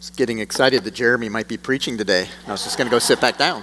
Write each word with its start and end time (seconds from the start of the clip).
was 0.00 0.08
getting 0.08 0.38
excited 0.38 0.82
that 0.82 0.94
Jeremy 0.94 1.28
might 1.28 1.46
be 1.46 1.58
preaching 1.58 1.98
today. 1.98 2.26
I 2.46 2.52
was 2.52 2.64
just 2.64 2.78
going 2.78 2.86
to 2.86 2.90
go 2.90 2.98
sit 2.98 3.20
back 3.20 3.36
down. 3.36 3.62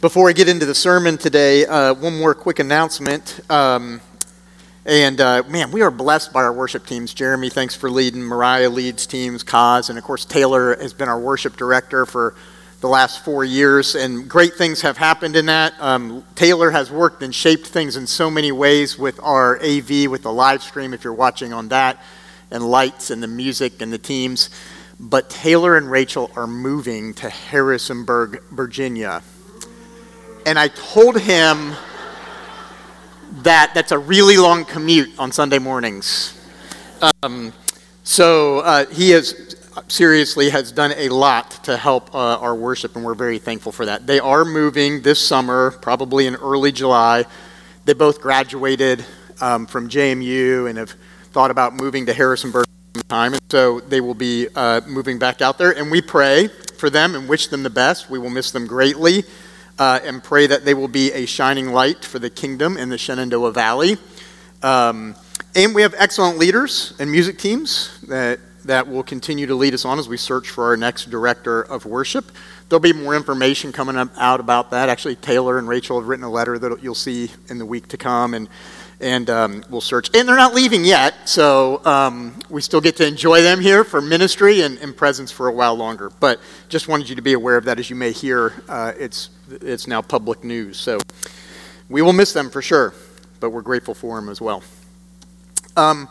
Before 0.00 0.30
I 0.30 0.32
get 0.32 0.48
into 0.48 0.64
the 0.64 0.74
sermon 0.74 1.18
today, 1.18 1.66
uh, 1.66 1.92
one 1.92 2.18
more 2.18 2.34
quick 2.34 2.60
announcement. 2.60 3.40
Um, 3.50 4.00
and 4.86 5.20
uh, 5.20 5.42
man, 5.50 5.70
we 5.70 5.82
are 5.82 5.90
blessed 5.90 6.32
by 6.32 6.44
our 6.44 6.52
worship 6.52 6.86
teams. 6.86 7.12
Jeremy, 7.12 7.50
thanks 7.50 7.74
for 7.74 7.90
leading. 7.90 8.22
Mariah 8.22 8.70
leads 8.70 9.06
teams, 9.06 9.44
Kaz, 9.44 9.90
and 9.90 9.98
of 9.98 10.04
course, 10.04 10.24
Taylor 10.24 10.74
has 10.80 10.94
been 10.94 11.10
our 11.10 11.20
worship 11.20 11.58
director 11.58 12.06
for 12.06 12.36
the 12.80 12.88
last 12.88 13.22
four 13.22 13.44
years, 13.44 13.94
and 13.94 14.30
great 14.30 14.54
things 14.54 14.80
have 14.80 14.96
happened 14.96 15.36
in 15.36 15.44
that. 15.44 15.74
Um, 15.78 16.24
Taylor 16.36 16.70
has 16.70 16.90
worked 16.90 17.22
and 17.22 17.34
shaped 17.34 17.66
things 17.66 17.96
in 17.96 18.06
so 18.06 18.30
many 18.30 18.50
ways 18.50 18.98
with 18.98 19.20
our 19.22 19.62
AV, 19.62 20.08
with 20.08 20.22
the 20.22 20.32
live 20.32 20.62
stream, 20.62 20.94
if 20.94 21.04
you're 21.04 21.12
watching 21.12 21.52
on 21.52 21.68
that 21.68 22.02
and 22.50 22.68
lights 22.68 23.10
and 23.10 23.22
the 23.22 23.28
music 23.28 23.80
and 23.82 23.92
the 23.92 23.98
teams. 23.98 24.50
But 25.00 25.30
Taylor 25.30 25.76
and 25.76 25.90
Rachel 25.90 26.30
are 26.34 26.46
moving 26.46 27.14
to 27.14 27.30
Harrisonburg, 27.30 28.42
Virginia. 28.50 29.22
And 30.44 30.58
I 30.58 30.68
told 30.68 31.20
him 31.20 31.74
that 33.42 33.72
that's 33.74 33.92
a 33.92 33.98
really 33.98 34.36
long 34.36 34.64
commute 34.64 35.10
on 35.18 35.30
Sunday 35.30 35.58
mornings. 35.58 36.34
Um, 37.22 37.52
so 38.02 38.60
uh, 38.60 38.86
he 38.86 39.10
has 39.10 39.56
seriously 39.86 40.50
has 40.50 40.72
done 40.72 40.92
a 40.96 41.08
lot 41.08 41.62
to 41.64 41.76
help 41.76 42.14
uh, 42.14 42.38
our 42.38 42.54
worship, 42.54 42.96
and 42.96 43.04
we're 43.04 43.14
very 43.14 43.38
thankful 43.38 43.70
for 43.70 43.86
that. 43.86 44.06
They 44.06 44.18
are 44.18 44.44
moving 44.44 45.02
this 45.02 45.24
summer, 45.24 45.72
probably 45.82 46.26
in 46.26 46.34
early 46.34 46.72
July. 46.72 47.24
They 47.84 47.92
both 47.92 48.20
graduated 48.20 49.04
um, 49.40 49.66
from 49.66 49.88
JMU 49.88 50.68
and 50.68 50.78
have 50.78 50.94
thought 51.32 51.50
about 51.50 51.74
moving 51.74 52.06
to 52.06 52.12
Harrisonburg 52.12 52.66
time, 53.08 53.32
and 53.32 53.42
so 53.50 53.80
they 53.80 54.00
will 54.00 54.14
be 54.14 54.48
uh, 54.54 54.80
moving 54.86 55.18
back 55.18 55.40
out 55.40 55.58
there. 55.58 55.76
And 55.76 55.90
we 55.90 56.02
pray 56.02 56.48
for 56.78 56.90
them 56.90 57.14
and 57.14 57.28
wish 57.28 57.48
them 57.48 57.62
the 57.62 57.70
best. 57.70 58.10
We 58.10 58.18
will 58.18 58.30
miss 58.30 58.50
them 58.50 58.66
greatly, 58.66 59.24
uh, 59.78 60.00
and 60.02 60.22
pray 60.22 60.46
that 60.46 60.64
they 60.64 60.74
will 60.74 60.88
be 60.88 61.12
a 61.12 61.26
shining 61.26 61.72
light 61.72 62.04
for 62.04 62.18
the 62.18 62.30
kingdom 62.30 62.76
in 62.76 62.88
the 62.88 62.98
Shenandoah 62.98 63.52
Valley. 63.52 63.96
Um, 64.62 65.14
and 65.54 65.74
we 65.74 65.82
have 65.82 65.94
excellent 65.96 66.38
leaders 66.38 66.94
and 66.98 67.10
music 67.10 67.38
teams 67.38 68.00
that 68.02 68.40
that 68.64 68.86
will 68.86 69.02
continue 69.02 69.46
to 69.46 69.54
lead 69.54 69.72
us 69.72 69.84
on 69.84 69.98
as 69.98 70.08
we 70.08 70.16
search 70.16 70.50
for 70.50 70.66
our 70.66 70.76
next 70.76 71.10
director 71.10 71.62
of 71.62 71.86
worship. 71.86 72.30
There'll 72.68 72.80
be 72.80 72.92
more 72.92 73.16
information 73.16 73.72
coming 73.72 73.96
out 73.96 74.40
about 74.40 74.72
that. 74.72 74.90
Actually, 74.90 75.16
Taylor 75.16 75.58
and 75.58 75.66
Rachel 75.66 75.98
have 75.98 76.06
written 76.06 76.24
a 76.24 76.30
letter 76.30 76.58
that 76.58 76.82
you'll 76.82 76.94
see 76.94 77.30
in 77.48 77.56
the 77.58 77.64
week 77.64 77.88
to 77.88 77.96
come, 77.96 78.34
and 78.34 78.46
and 79.00 79.30
um, 79.30 79.64
we'll 79.70 79.80
search. 79.80 80.10
And 80.14 80.28
they're 80.28 80.36
not 80.36 80.54
leaving 80.54 80.84
yet, 80.84 81.28
so 81.28 81.84
um, 81.84 82.38
we 82.50 82.60
still 82.60 82.80
get 82.80 82.96
to 82.96 83.06
enjoy 83.06 83.42
them 83.42 83.60
here 83.60 83.84
for 83.84 84.00
ministry 84.00 84.62
and, 84.62 84.78
and, 84.78 84.96
presence 84.96 85.30
for 85.30 85.48
a 85.48 85.52
while 85.52 85.74
longer. 85.74 86.10
But 86.20 86.40
just 86.68 86.88
wanted 86.88 87.08
you 87.08 87.16
to 87.16 87.22
be 87.22 87.34
aware 87.34 87.56
of 87.56 87.64
that. 87.66 87.78
As 87.78 87.90
you 87.90 87.96
may 87.96 88.12
hear, 88.12 88.52
uh, 88.68 88.92
it's, 88.98 89.30
it's 89.50 89.86
now 89.86 90.02
public 90.02 90.42
news. 90.42 90.78
So 90.78 90.98
we 91.88 92.02
will 92.02 92.12
miss 92.12 92.32
them 92.32 92.50
for 92.50 92.60
sure, 92.60 92.94
but 93.40 93.50
we're 93.50 93.62
grateful 93.62 93.94
for 93.94 94.16
them 94.20 94.28
as 94.28 94.40
well. 94.40 94.62
Um, 95.76 96.08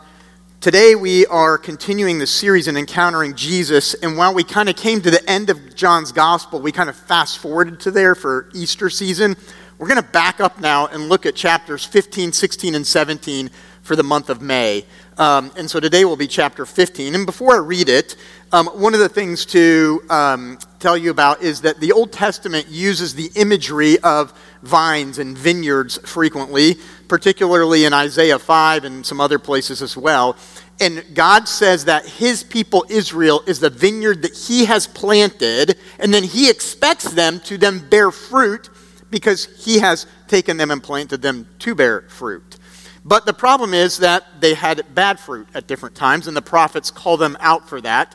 today 0.60 0.96
we 0.96 1.24
are 1.26 1.56
continuing 1.56 2.18
the 2.18 2.26
series 2.26 2.66
in 2.66 2.76
encountering 2.76 3.34
Jesus. 3.34 3.94
And 3.94 4.16
while 4.16 4.34
we 4.34 4.42
kind 4.42 4.68
of 4.68 4.76
came 4.76 5.00
to 5.02 5.10
the 5.10 5.30
end 5.30 5.50
of 5.50 5.74
John's 5.74 6.10
gospel, 6.10 6.60
we 6.60 6.72
kind 6.72 6.88
of 6.88 6.96
fast 6.96 7.38
forwarded 7.38 7.78
to 7.80 7.90
there 7.90 8.14
for 8.14 8.50
Easter 8.54 8.90
season. 8.90 9.36
We're 9.78 9.86
going 9.86 10.02
to 10.02 10.08
back 10.10 10.40
up 10.40 10.60
now 10.60 10.88
and 10.88 11.08
look 11.08 11.26
at 11.26 11.36
chapters 11.36 11.84
15, 11.84 12.32
16, 12.32 12.74
and 12.74 12.86
17 12.86 13.50
for 13.88 13.96
the 13.96 14.04
month 14.04 14.28
of 14.28 14.42
May. 14.42 14.84
Um, 15.16 15.50
and 15.56 15.68
so 15.68 15.80
today 15.80 16.04
will 16.04 16.14
be 16.14 16.28
chapter 16.28 16.66
15. 16.66 17.14
And 17.14 17.24
before 17.24 17.54
I 17.54 17.58
read 17.58 17.88
it, 17.88 18.16
um, 18.52 18.66
one 18.66 18.92
of 18.92 19.00
the 19.00 19.08
things 19.08 19.46
to 19.46 20.02
um, 20.10 20.58
tell 20.78 20.96
you 20.96 21.10
about 21.10 21.42
is 21.42 21.62
that 21.62 21.80
the 21.80 21.92
Old 21.92 22.12
Testament 22.12 22.68
uses 22.68 23.14
the 23.14 23.30
imagery 23.34 23.98
of 24.00 24.38
vines 24.62 25.18
and 25.18 25.36
vineyards 25.36 25.98
frequently, 26.06 26.76
particularly 27.08 27.86
in 27.86 27.94
Isaiah 27.94 28.38
5 28.38 28.84
and 28.84 29.04
some 29.06 29.22
other 29.22 29.38
places 29.38 29.80
as 29.80 29.96
well. 29.96 30.36
And 30.80 31.02
God 31.14 31.48
says 31.48 31.86
that 31.86 32.06
his 32.06 32.44
people 32.44 32.84
Israel 32.90 33.42
is 33.46 33.58
the 33.58 33.70
vineyard 33.70 34.20
that 34.22 34.36
he 34.36 34.66
has 34.66 34.86
planted, 34.86 35.78
and 35.98 36.12
then 36.12 36.24
he 36.24 36.50
expects 36.50 37.10
them 37.10 37.40
to 37.40 37.56
then 37.56 37.88
bear 37.88 38.10
fruit 38.10 38.68
because 39.10 39.46
he 39.64 39.78
has 39.78 40.06
taken 40.28 40.58
them 40.58 40.70
and 40.70 40.82
planted 40.82 41.22
them 41.22 41.48
to 41.60 41.74
bear 41.74 42.02
fruit. 42.02 42.57
But 43.04 43.26
the 43.26 43.32
problem 43.32 43.74
is 43.74 43.98
that 43.98 44.24
they 44.40 44.54
had 44.54 44.94
bad 44.94 45.18
fruit 45.20 45.48
at 45.54 45.66
different 45.66 45.94
times, 45.94 46.26
and 46.26 46.36
the 46.36 46.42
prophets 46.42 46.90
call 46.90 47.16
them 47.16 47.36
out 47.40 47.68
for 47.68 47.80
that. 47.80 48.14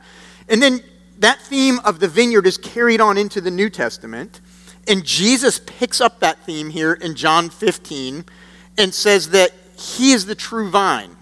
And 0.50 0.62
then 0.62 0.82
that 1.20 1.40
theme 1.42 1.80
of 1.80 2.00
the 2.00 2.08
vineyard 2.08 2.46
is 2.46 2.58
carried 2.58 3.02
on 3.02 3.18
into 3.18 3.42
the 3.42 3.52
New 3.52 3.70
Testament. 3.70 4.42
And 4.88 5.06
Jesus 5.06 5.62
picks 5.66 6.02
up 6.02 6.20
that 6.20 6.40
theme 6.40 6.70
here 6.70 6.94
in 6.94 7.16
John 7.16 7.50
15 7.50 8.26
and 8.78 8.94
says 8.94 9.30
that 9.30 9.52
he 9.78 10.12
is 10.12 10.26
the 10.26 10.36
true 10.36 10.70
vine. 10.70 11.16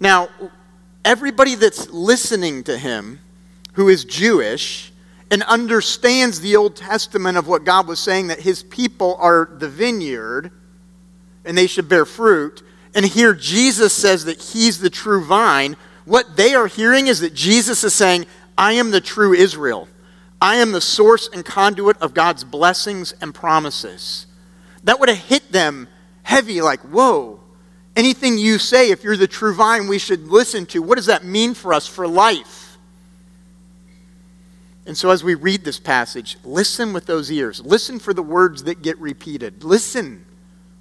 Now, 0.00 0.28
everybody 1.04 1.54
that's 1.54 1.88
listening 1.90 2.64
to 2.64 2.76
him 2.76 3.20
who 3.74 3.88
is 3.88 4.04
Jewish 4.04 4.92
and 5.30 5.42
understands 5.44 6.40
the 6.40 6.56
Old 6.56 6.74
Testament 6.74 7.36
of 7.36 7.46
what 7.46 7.64
God 7.64 7.86
was 7.86 8.00
saying 8.00 8.28
that 8.28 8.40
his 8.40 8.62
people 8.62 9.16
are 9.20 9.50
the 9.58 9.68
vineyard 9.68 10.50
and 11.48 11.56
they 11.56 11.66
should 11.66 11.88
bear 11.88 12.04
fruit, 12.04 12.62
and 12.94 13.06
here 13.06 13.32
Jesus 13.32 13.94
says 13.94 14.26
that 14.26 14.40
he's 14.40 14.80
the 14.80 14.90
true 14.90 15.24
vine, 15.24 15.76
what 16.04 16.36
they 16.36 16.54
are 16.54 16.66
hearing 16.66 17.06
is 17.06 17.20
that 17.20 17.32
Jesus 17.32 17.82
is 17.82 17.94
saying, 17.94 18.26
I 18.56 18.72
am 18.72 18.90
the 18.90 19.00
true 19.00 19.32
Israel. 19.32 19.88
I 20.42 20.56
am 20.56 20.72
the 20.72 20.80
source 20.82 21.28
and 21.32 21.44
conduit 21.44 21.96
of 22.02 22.12
God's 22.12 22.44
blessings 22.44 23.14
and 23.22 23.34
promises. 23.34 24.26
That 24.84 25.00
would 25.00 25.08
have 25.08 25.18
hit 25.18 25.50
them 25.50 25.88
heavy, 26.22 26.60
like, 26.60 26.80
whoa, 26.80 27.40
anything 27.96 28.36
you 28.36 28.58
say, 28.58 28.90
if 28.90 29.02
you're 29.02 29.16
the 29.16 29.26
true 29.26 29.54
vine, 29.54 29.88
we 29.88 29.98
should 29.98 30.28
listen 30.28 30.66
to. 30.66 30.82
What 30.82 30.96
does 30.96 31.06
that 31.06 31.24
mean 31.24 31.54
for 31.54 31.72
us 31.72 31.86
for 31.86 32.06
life? 32.06 32.76
And 34.84 34.96
so, 34.96 35.10
as 35.10 35.24
we 35.24 35.34
read 35.34 35.64
this 35.64 35.78
passage, 35.78 36.36
listen 36.44 36.92
with 36.92 37.06
those 37.06 37.32
ears. 37.32 37.60
Listen 37.62 37.98
for 37.98 38.12
the 38.12 38.22
words 38.22 38.64
that 38.64 38.82
get 38.82 38.98
repeated. 38.98 39.64
Listen 39.64 40.26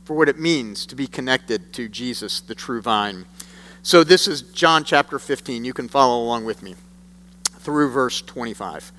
for 0.07 0.15
what 0.15 0.29
it 0.29 0.39
means 0.39 0.85
to 0.85 0.95
be 0.95 1.05
connected 1.05 1.73
to 1.73 1.89
Jesus, 1.89 2.39
the 2.39 2.55
true 2.55 2.81
vine. 2.81 3.25
So, 3.83 4.05
this 4.05 4.25
is 4.25 4.41
John 4.41 4.85
chapter 4.85 5.19
15. 5.19 5.65
You 5.65 5.73
can 5.73 5.89
follow 5.89 6.23
along 6.23 6.45
with 6.45 6.63
me 6.63 6.75
through 7.59 7.91
verse 7.91 8.21
25. 8.21 8.93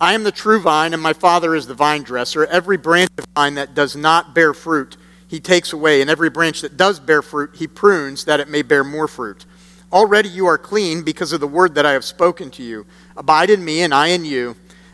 I 0.00 0.14
am 0.14 0.24
the 0.24 0.32
true 0.32 0.58
vine, 0.58 0.94
and 0.94 1.02
my 1.02 1.12
Father 1.12 1.54
is 1.54 1.66
the 1.66 1.74
vine 1.74 2.04
dresser. 2.04 2.46
Every 2.46 2.78
branch 2.78 3.10
of 3.18 3.26
vine 3.36 3.56
that 3.56 3.74
does 3.74 3.94
not 3.94 4.34
bear 4.34 4.54
fruit, 4.54 4.96
he 5.28 5.40
takes 5.40 5.74
away, 5.74 6.00
and 6.00 6.08
every 6.08 6.30
branch 6.30 6.62
that 6.62 6.78
does 6.78 6.98
bear 7.00 7.20
fruit, 7.20 7.56
he 7.56 7.66
prunes 7.66 8.24
that 8.24 8.40
it 8.40 8.48
may 8.48 8.62
bear 8.62 8.82
more 8.82 9.08
fruit. 9.08 9.44
Already 9.92 10.30
you 10.30 10.46
are 10.46 10.56
clean 10.56 11.02
because 11.02 11.34
of 11.34 11.40
the 11.40 11.46
word 11.46 11.74
that 11.74 11.84
I 11.84 11.92
have 11.92 12.04
spoken 12.04 12.50
to 12.52 12.62
you. 12.62 12.86
Abide 13.14 13.50
in 13.50 13.62
me, 13.62 13.82
and 13.82 13.92
I 13.92 14.06
in 14.06 14.24
you. 14.24 14.56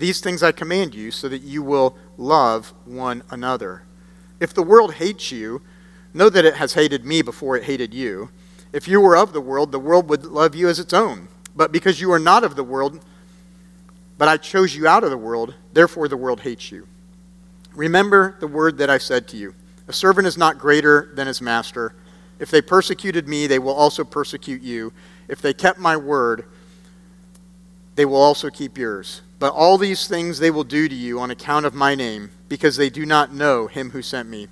These 0.00 0.20
things 0.22 0.42
I 0.42 0.50
command 0.52 0.94
you, 0.94 1.10
so 1.10 1.28
that 1.28 1.42
you 1.42 1.62
will 1.62 1.94
love 2.16 2.72
one 2.86 3.22
another. 3.30 3.82
If 4.40 4.54
the 4.54 4.62
world 4.62 4.94
hates 4.94 5.30
you, 5.30 5.60
know 6.14 6.30
that 6.30 6.46
it 6.46 6.54
has 6.54 6.72
hated 6.72 7.04
me 7.04 7.20
before 7.20 7.54
it 7.54 7.64
hated 7.64 7.92
you. 7.92 8.30
If 8.72 8.88
you 8.88 8.98
were 8.98 9.14
of 9.14 9.34
the 9.34 9.42
world, 9.42 9.72
the 9.72 9.78
world 9.78 10.08
would 10.08 10.24
love 10.24 10.54
you 10.54 10.70
as 10.70 10.78
its 10.78 10.94
own. 10.94 11.28
But 11.54 11.70
because 11.70 12.00
you 12.00 12.10
are 12.12 12.18
not 12.18 12.44
of 12.44 12.56
the 12.56 12.64
world, 12.64 13.04
but 14.16 14.26
I 14.26 14.38
chose 14.38 14.74
you 14.74 14.86
out 14.86 15.04
of 15.04 15.10
the 15.10 15.18
world, 15.18 15.54
therefore 15.74 16.08
the 16.08 16.16
world 16.16 16.40
hates 16.40 16.72
you. 16.72 16.88
Remember 17.74 18.38
the 18.40 18.46
word 18.46 18.78
that 18.78 18.88
I 18.88 18.96
said 18.96 19.28
to 19.28 19.36
you 19.36 19.54
A 19.86 19.92
servant 19.92 20.26
is 20.26 20.38
not 20.38 20.58
greater 20.58 21.10
than 21.14 21.26
his 21.26 21.42
master. 21.42 21.94
If 22.38 22.50
they 22.50 22.62
persecuted 22.62 23.28
me, 23.28 23.46
they 23.46 23.58
will 23.58 23.74
also 23.74 24.04
persecute 24.04 24.62
you. 24.62 24.94
If 25.28 25.42
they 25.42 25.52
kept 25.52 25.78
my 25.78 25.98
word, 25.98 26.46
they 27.96 28.06
will 28.06 28.16
also 28.16 28.48
keep 28.48 28.78
yours. 28.78 29.20
But 29.40 29.54
all 29.54 29.78
these 29.78 30.06
things 30.06 30.38
they 30.38 30.50
will 30.50 30.64
do 30.64 30.88
to 30.88 30.94
you 30.94 31.18
on 31.18 31.30
account 31.30 31.66
of 31.66 31.74
my 31.74 31.96
name, 31.96 32.30
because 32.48 32.76
they 32.76 32.90
do 32.90 33.04
not 33.04 33.32
know 33.32 33.66
him 33.66 33.90
who 33.90 34.02
sent 34.02 34.28
me. 34.28 34.48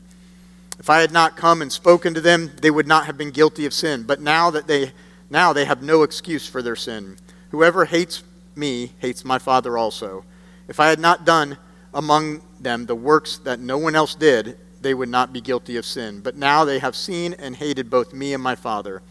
If 0.78 0.88
I 0.88 1.00
had 1.00 1.12
not 1.12 1.36
come 1.36 1.60
and 1.60 1.70
spoken 1.70 2.14
to 2.14 2.20
them, 2.20 2.52
they 2.62 2.70
would 2.70 2.86
not 2.86 3.04
have 3.04 3.18
been 3.18 3.30
guilty 3.30 3.66
of 3.66 3.74
sin. 3.74 4.04
But 4.04 4.20
now 4.20 4.50
that 4.50 4.66
they 4.66 4.92
now 5.28 5.52
they 5.52 5.66
have 5.66 5.82
no 5.82 6.02
excuse 6.04 6.48
for 6.48 6.62
their 6.62 6.76
sin. 6.76 7.18
Whoever 7.50 7.84
hates 7.84 8.22
me 8.56 8.92
hates 8.98 9.26
my 9.26 9.38
Father 9.38 9.76
also. 9.76 10.24
If 10.68 10.80
I 10.80 10.88
had 10.88 10.98
not 10.98 11.26
done 11.26 11.58
among 11.92 12.40
them 12.58 12.86
the 12.86 12.94
works 12.94 13.36
that 13.38 13.60
no 13.60 13.76
one 13.76 13.94
else 13.94 14.14
did, 14.14 14.56
they 14.80 14.94
would 14.94 15.10
not 15.10 15.34
be 15.34 15.42
guilty 15.42 15.76
of 15.76 15.84
sin. 15.84 16.20
But 16.20 16.36
now 16.36 16.64
they 16.64 16.78
have 16.78 16.96
seen 16.96 17.34
and 17.34 17.56
hated 17.56 17.90
both 17.90 18.14
me 18.14 18.32
and 18.32 18.42
my 18.42 18.54
Father. 18.54 19.02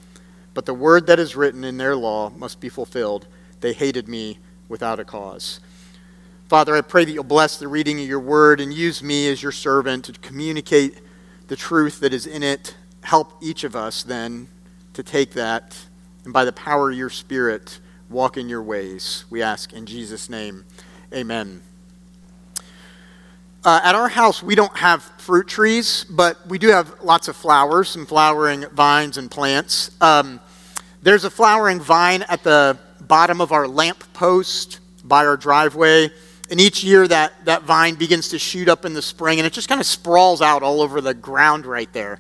But 0.56 0.66
the 0.66 0.74
word 0.74 1.06
that 1.06 1.20
is 1.20 1.36
written 1.36 1.64
in 1.64 1.78
their 1.78 1.96
law 1.96 2.32
must 2.32 2.60
be 2.60 2.70
fulfilled. 2.70 3.28
They 3.62 3.74
hated 3.74 4.08
me 4.08 4.40
without 4.70 5.00
a 5.00 5.06
cause. 5.06 5.60
Father, 6.48 6.78
I 6.78 6.82
pray 6.82 7.04
that 7.04 7.12
you'll 7.12 7.26
bless 7.26 7.58
the 7.58 7.68
reading 7.68 8.00
of 8.00 8.08
your 8.08 8.22
word 8.22 8.62
and 8.62 8.74
use 8.74 9.04
me 9.04 9.28
as 9.28 9.44
your 9.44 9.52
servant 9.52 10.06
to 10.06 10.14
communicate 10.14 11.02
the 11.50 11.58
truth 11.58 12.00
that 12.00 12.14
is 12.14 12.26
in 12.26 12.42
it. 12.42 12.74
Help 13.02 13.34
each 13.42 13.66
of 13.66 13.76
us 13.76 14.02
then 14.02 14.48
to 14.94 15.04
take 15.04 15.32
that 15.32 15.78
and 16.24 16.34
by 16.34 16.46
the 16.46 16.54
power 16.54 16.90
of 16.90 16.98
your 16.98 17.10
Spirit, 17.10 17.80
walk 18.10 18.38
in 18.38 18.48
your 18.48 18.64
ways. 18.64 19.26
We 19.30 19.42
ask 19.42 19.74
in 19.74 19.86
Jesus' 19.86 20.30
name. 20.30 20.64
Amen. 21.14 21.62
Uh, 23.66 23.82
at 23.84 23.96
our 23.96 24.08
house, 24.08 24.42
we 24.42 24.56
don't 24.56 24.78
have 24.78 25.04
fruit 25.18 25.50
trees, 25.50 26.06
but 26.10 26.48
we 26.48 26.58
do 26.58 26.70
have 26.70 27.02
lots 27.04 27.28
of 27.28 27.36
flowers 27.36 27.98
and 27.98 28.08
flowering 28.08 28.66
vines 28.70 29.18
and 29.18 29.30
plants. 29.30 29.92
Um, 30.00 30.40
there's 31.02 31.26
a 31.26 31.30
flowering 31.30 31.82
vine 31.82 32.24
at 32.24 32.44
the 32.44 32.78
bottom 33.02 33.42
of 33.42 33.52
our 33.52 33.68
lamp 33.68 34.02
post 34.14 34.80
by 35.04 35.26
our 35.26 35.36
driveway. 35.36 36.10
And 36.50 36.62
each 36.62 36.84
year 36.84 37.08
that, 37.08 37.46
that 37.46 37.64
vine 37.64 37.96
begins 37.96 38.30
to 38.30 38.40
shoot 38.40 38.70
up 38.70 38.86
in 38.86 38.94
the 38.94 39.02
spring 39.02 39.40
and 39.40 39.46
it 39.46 39.54
just 39.54 39.68
kind 39.68 39.82
of 39.82 39.88
sprawls 39.88 40.42
out 40.42 40.64
all 40.64 40.82
over 40.82 41.02
the 41.02 41.14
ground 41.14 41.66
right 41.66 41.92
there. 41.92 42.20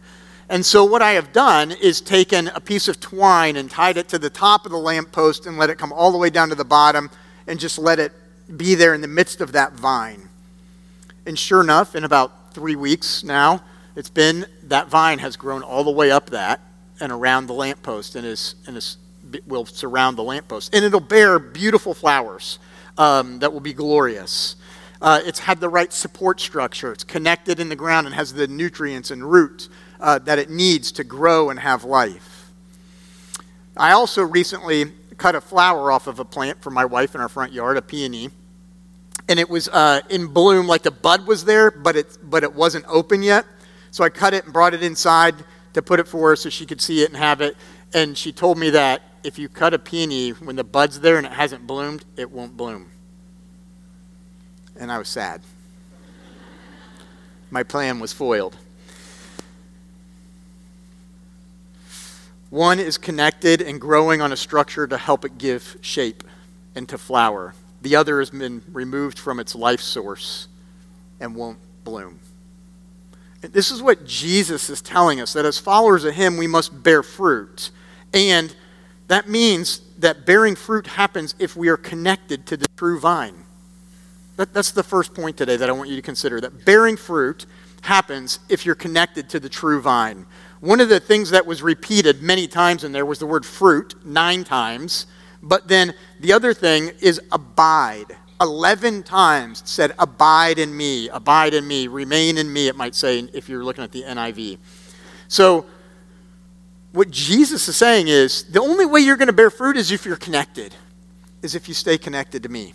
And 0.49 0.65
so 0.65 0.85
what 0.85 1.01
I 1.01 1.11
have 1.11 1.33
done 1.33 1.71
is 1.71 1.99
taken 2.01 2.47
a 2.49 2.59
piece 2.59 2.87
of 2.87 2.99
twine 2.99 3.55
and 3.57 3.69
tied 3.69 3.97
it 3.97 4.07
to 4.09 4.19
the 4.19 4.29
top 4.29 4.65
of 4.65 4.71
the 4.71 4.77
lamp 4.77 5.11
post 5.11 5.45
and 5.45 5.57
let 5.57 5.69
it 5.69 5.77
come 5.77 5.91
all 5.91 6.11
the 6.11 6.17
way 6.17 6.29
down 6.29 6.49
to 6.49 6.55
the 6.55 6.65
bottom 6.65 7.09
and 7.47 7.59
just 7.59 7.77
let 7.77 7.99
it 7.99 8.11
be 8.55 8.75
there 8.75 8.93
in 8.93 9.01
the 9.01 9.07
midst 9.07 9.41
of 9.41 9.51
that 9.53 9.73
vine. 9.73 10.29
And 11.25 11.37
sure 11.37 11.61
enough, 11.61 11.95
in 11.95 12.05
about 12.05 12.53
three 12.53 12.75
weeks 12.75 13.23
now, 13.23 13.61
it's 13.95 14.09
been 14.09 14.45
that 14.63 14.87
vine 14.87 15.19
has 15.19 15.35
grown 15.35 15.63
all 15.63 15.83
the 15.83 15.91
way 15.91 16.11
up 16.11 16.29
that 16.29 16.61
and 16.99 17.11
around 17.11 17.47
the 17.47 17.53
lamppost 17.53 18.15
and 18.15 18.25
is 18.25 18.55
and 18.67 18.77
is 18.77 18.97
will 19.45 19.65
surround 19.65 20.17
the 20.17 20.23
lamppost 20.23 20.73
and 20.73 20.85
it'll 20.85 20.99
bear 21.01 21.37
beautiful 21.37 21.93
flowers 21.93 22.59
um, 22.97 23.39
that 23.39 23.51
will 23.51 23.59
be 23.59 23.73
glorious. 23.73 24.55
Uh, 25.01 25.21
it's 25.25 25.39
had 25.39 25.59
the 25.59 25.69
right 25.69 25.93
support 25.93 26.39
structure. 26.39 26.91
It's 26.91 27.03
connected 27.03 27.59
in 27.59 27.69
the 27.69 27.75
ground 27.75 28.07
and 28.07 28.15
has 28.15 28.33
the 28.33 28.47
nutrients 28.47 29.11
and 29.11 29.29
root 29.29 29.69
uh, 29.99 30.19
that 30.19 30.39
it 30.39 30.49
needs 30.49 30.91
to 30.93 31.03
grow 31.03 31.49
and 31.49 31.59
have 31.59 31.83
life. 31.83 32.51
I 33.75 33.91
also 33.91 34.23
recently 34.23 34.91
cut 35.17 35.35
a 35.35 35.41
flower 35.41 35.91
off 35.91 36.07
of 36.07 36.19
a 36.19 36.25
plant 36.25 36.61
for 36.61 36.71
my 36.71 36.85
wife 36.85 37.13
in 37.13 37.21
our 37.21 37.29
front 37.29 37.53
yard, 37.53 37.77
a 37.77 37.81
peony 37.81 38.31
and 39.29 39.39
it 39.39 39.49
was 39.49 39.67
uh, 39.69 40.01
in 40.09 40.27
bloom, 40.27 40.67
like 40.67 40.83
the 40.83 40.91
bud 40.91 41.27
was 41.27 41.45
there, 41.45 41.71
but 41.71 41.95
it, 41.95 42.17
but 42.23 42.43
it 42.43 42.53
wasn't 42.53 42.85
open 42.87 43.21
yet. 43.21 43.45
So 43.91 44.03
I 44.03 44.09
cut 44.09 44.33
it 44.33 44.45
and 44.45 44.53
brought 44.53 44.73
it 44.73 44.83
inside 44.83 45.35
to 45.73 45.81
put 45.81 45.99
it 45.99 46.07
for 46.07 46.29
her 46.29 46.35
so 46.35 46.49
she 46.49 46.65
could 46.65 46.81
see 46.81 47.03
it 47.03 47.09
and 47.09 47.17
have 47.17 47.41
it. 47.41 47.57
And 47.93 48.17
she 48.17 48.31
told 48.31 48.57
me 48.57 48.69
that 48.71 49.01
if 49.23 49.39
you 49.39 49.49
cut 49.49 49.73
a 49.73 49.79
peony 49.79 50.31
when 50.31 50.55
the 50.55 50.63
bud's 50.63 50.99
there 50.99 51.17
and 51.17 51.25
it 51.25 51.33
hasn't 51.33 51.65
bloomed, 51.65 52.05
it 52.15 52.31
won't 52.31 52.55
bloom. 52.55 52.91
And 54.79 54.91
I 54.91 54.97
was 54.97 55.07
sad. 55.07 55.41
My 57.49 57.63
plan 57.63 57.99
was 57.99 58.13
foiled. 58.13 58.57
One 62.49 62.79
is 62.79 62.97
connected 62.97 63.61
and 63.61 63.79
growing 63.81 64.21
on 64.21 64.31
a 64.31 64.37
structure 64.37 64.87
to 64.87 64.97
help 64.97 65.25
it 65.25 65.37
give 65.37 65.77
shape 65.81 66.23
and 66.75 66.87
to 66.89 66.97
flower. 66.97 67.53
The 67.81 67.95
other 67.95 68.19
has 68.19 68.29
been 68.29 68.63
removed 68.71 69.19
from 69.19 69.39
its 69.39 69.53
life 69.53 69.81
source 69.81 70.47
and 71.19 71.35
won't 71.35 71.59
bloom. 71.83 72.19
And 73.43 73.51
this 73.53 73.71
is 73.71 73.81
what 73.81 74.05
Jesus 74.05 74.69
is 74.69 74.81
telling 74.81 75.19
us 75.19 75.33
that 75.33 75.45
as 75.45 75.59
followers 75.59 76.03
of 76.05 76.13
Him, 76.13 76.37
we 76.37 76.47
must 76.47 76.83
bear 76.83 77.03
fruit. 77.03 77.71
And 78.13 78.55
that 79.07 79.27
means 79.29 79.81
that 79.99 80.25
bearing 80.25 80.55
fruit 80.55 80.87
happens 80.87 81.35
if 81.39 81.55
we 81.55 81.69
are 81.69 81.77
connected 81.77 82.45
to 82.47 82.57
the 82.57 82.67
true 82.75 82.99
vine. 82.99 83.45
That, 84.35 84.53
that's 84.53 84.71
the 84.71 84.83
first 84.83 85.13
point 85.13 85.37
today 85.37 85.57
that 85.57 85.69
I 85.69 85.71
want 85.71 85.89
you 85.89 85.95
to 85.95 86.01
consider 86.01 86.39
that 86.41 86.65
bearing 86.65 86.97
fruit 86.97 87.45
happens 87.81 88.39
if 88.49 88.65
you're 88.65 88.75
connected 88.75 89.29
to 89.29 89.39
the 89.39 89.49
true 89.49 89.81
vine. 89.81 90.25
One 90.59 90.79
of 90.79 90.89
the 90.89 90.99
things 90.99 91.29
that 91.31 91.45
was 91.45 91.61
repeated 91.61 92.21
many 92.21 92.47
times 92.47 92.83
in 92.83 92.91
there 92.91 93.05
was 93.05 93.19
the 93.19 93.25
word 93.25 93.45
fruit, 93.45 93.95
nine 94.05 94.43
times. 94.43 95.05
But 95.41 95.67
then 95.67 95.93
the 96.19 96.33
other 96.33 96.53
thing 96.53 96.91
is 96.99 97.21
abide. 97.31 98.17
11 98.41 99.03
times 99.03 99.63
said, 99.65 99.93
Abide 99.97 100.59
in 100.59 100.75
me, 100.75 101.09
abide 101.09 101.53
in 101.53 101.67
me, 101.67 101.87
remain 101.87 102.37
in 102.37 102.51
me, 102.51 102.67
it 102.67 102.75
might 102.75 102.95
say 102.95 103.19
if 103.33 103.49
you're 103.49 103.63
looking 103.63 103.83
at 103.83 103.91
the 103.91 104.03
NIV. 104.03 104.57
So, 105.27 105.65
what 106.97 107.11
Jesus 107.11 107.67
is 107.67 107.75
saying 107.75 108.07
is 108.07 108.43
the 108.45 108.59
only 108.59 108.85
way 108.85 109.01
you're 109.01 109.17
going 109.17 109.27
to 109.27 109.33
bear 109.33 109.51
fruit 109.51 109.77
is 109.77 109.91
if 109.91 110.03
you're 110.03 110.17
connected, 110.17 110.73
is 111.43 111.53
if 111.53 111.67
you 111.67 111.75
stay 111.75 111.95
connected 111.95 112.41
to 112.41 112.49
me. 112.49 112.73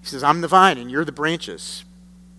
He 0.00 0.06
says, 0.06 0.24
I'm 0.24 0.40
the 0.40 0.48
vine 0.48 0.76
and 0.76 0.90
you're 0.90 1.04
the 1.04 1.12
branches. 1.12 1.84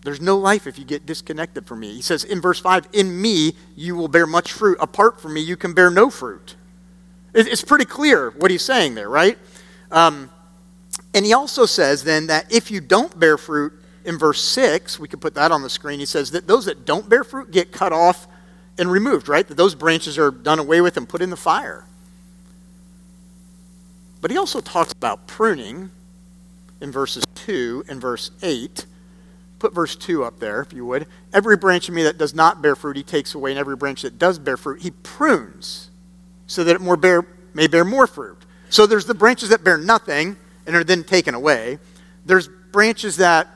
There's 0.03 0.19
no 0.19 0.37
life 0.37 0.67
if 0.67 0.77
you 0.77 0.83
get 0.83 1.05
disconnected 1.05 1.65
from 1.65 1.79
me. 1.79 1.93
He 1.93 2.01
says 2.01 2.25
in 2.25 2.41
verse 2.41 2.59
5, 2.59 2.89
In 2.91 3.21
me 3.21 3.53
you 3.77 3.95
will 3.95 4.09
bear 4.09 4.27
much 4.27 4.51
fruit. 4.51 4.77
Apart 4.81 5.21
from 5.21 5.33
me, 5.33 5.39
you 5.39 5.55
can 5.55 5.73
bear 5.73 5.89
no 5.89 6.09
fruit. 6.09 6.55
It's 7.33 7.63
pretty 7.63 7.85
clear 7.85 8.31
what 8.31 8.51
he's 8.51 8.63
saying 8.63 8.95
there, 8.95 9.09
right? 9.09 9.37
Um, 9.91 10.29
and 11.13 11.25
he 11.25 11.31
also 11.31 11.65
says 11.65 12.03
then 12.03 12.27
that 12.27 12.53
if 12.53 12.69
you 12.69 12.81
don't 12.81 13.17
bear 13.17 13.37
fruit, 13.37 13.71
in 14.03 14.19
verse 14.19 14.43
6, 14.43 14.99
we 14.99 15.07
could 15.07 15.19
put 15.19 15.33
that 15.33 15.51
on 15.51 15.63
the 15.63 15.69
screen, 15.69 15.99
he 15.99 16.05
says 16.05 16.29
that 16.31 16.45
those 16.45 16.65
that 16.65 16.85
don't 16.85 17.09
bear 17.09 17.23
fruit 17.23 17.49
get 17.49 17.71
cut 17.71 17.91
off 17.91 18.27
and 18.77 18.91
removed, 18.91 19.27
right? 19.27 19.48
That 19.48 19.55
those 19.55 19.75
branches 19.75 20.17
are 20.17 20.32
done 20.32 20.60
away 20.60 20.82
with 20.82 20.98
and 20.98 21.08
put 21.08 21.22
in 21.22 21.29
the 21.29 21.38
fire. 21.38 21.86
But 24.22 24.32
he 24.32 24.38
also 24.38 24.60
talks 24.60 24.91
about 24.91 25.27
pruning 25.27 25.91
in 26.82 26.91
verses 26.91 27.24
2 27.36 27.86
and 27.88 28.01
verse 28.01 28.32
8. 28.41 28.86
Put 29.60 29.74
verse 29.74 29.96
2 29.96 30.24
up 30.24 30.39
there, 30.39 30.62
if 30.62 30.74
you 30.74 30.86
would. 30.86 31.08
Every 31.34 31.55
branch 31.55 31.88
of 31.88 31.96
me 31.96 32.03
that 32.03 32.17
does 32.17 32.34
not 32.34 32.62
bear 32.62 32.75
fruit, 32.75 32.98
he 32.98 33.03
takes 33.03 33.34
away, 33.34 33.51
and 33.51 33.60
every 33.60 33.75
branch 33.75 34.01
that 34.01 34.20
does 34.20 34.39
bear 34.39 34.58
fruit, 34.58 34.82
he 34.82 34.91
prunes 34.91 35.89
so 36.48 36.63
that 36.63 36.75
it 36.75 36.82
more 36.82 36.98
bear, 36.98 37.25
may 37.53 37.67
bear 37.67 37.86
more 37.86 38.08
fruit. 38.08 38.38
So 38.70 38.86
there's 38.86 39.05
the 39.05 39.13
branches 39.13 39.50
that 39.50 39.63
bear 39.63 39.77
nothing 39.77 40.36
and 40.65 40.75
are 40.75 40.84
then 40.84 41.03
taken 41.03 41.34
away. 41.34 41.79
There's 42.25 42.48
branches 42.48 43.17
that, 43.17 43.48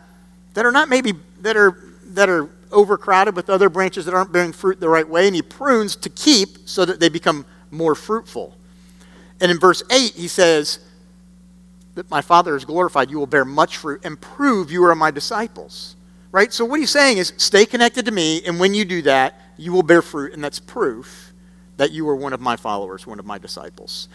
that 0.54 0.66
are 0.66 0.72
not 0.72 0.90
maybe, 0.90 1.14
that 1.42 1.58
are, 1.58 1.76
that 2.06 2.30
are 2.30 2.50
overcrowded 2.72 3.36
with 3.36 3.50
other 3.50 3.70
branches 3.70 4.06
that 4.06 4.14
aren't 4.14 4.32
bearing 4.32 4.52
fruit 4.52 4.80
the 4.80 4.90
right 4.90 5.08
way, 5.08 5.28
and 5.28 5.36
he 5.36 5.42
prunes 5.42 5.96
to 5.98 6.10
keep 6.10 6.68
so 6.68 6.86
that 6.86 7.00
they 7.00 7.10
become 7.10 7.46
more 7.72 7.96
fruitful. 7.96 8.56
And 9.42 9.52
in 9.52 9.60
verse 9.60 9.84
8, 9.92 10.14
he 10.14 10.28
says, 10.28 10.80
that 11.96 12.10
my 12.10 12.22
Father 12.22 12.56
is 12.56 12.66
glorified, 12.66 13.12
you 13.12 13.18
will 13.18 13.28
bear 13.28 13.44
much 13.44 13.78
fruit 13.78 14.02
and 14.06 14.20
prove 14.20 14.72
you 14.72 14.84
are 14.86 14.96
my 14.96 15.12
disciples. 15.12 15.96
Right? 16.32 16.54
So 16.54 16.64
what 16.64 16.80
he's 16.80 16.92
saying 16.92 17.18
is 17.18 17.34
stay 17.38 17.66
connected 17.66 18.06
to 18.06 18.12
me, 18.12 18.42
and 18.46 18.60
when 18.60 18.74
you 18.74 18.86
do 18.86 19.02
that, 19.02 19.40
you 19.58 19.74
will 19.74 19.84
bear 19.84 20.02
fruit, 20.02 20.34
and 20.34 20.44
that's 20.44 20.60
proof 20.60 21.34
that 21.78 21.92
you 21.92 22.08
are 22.08 22.16
one 22.16 22.34
of 22.34 22.40
my 22.40 22.56
followers, 22.56 23.08
one 23.08 23.20
of 23.20 23.26
my 23.26 23.38
disciples. 23.38 24.08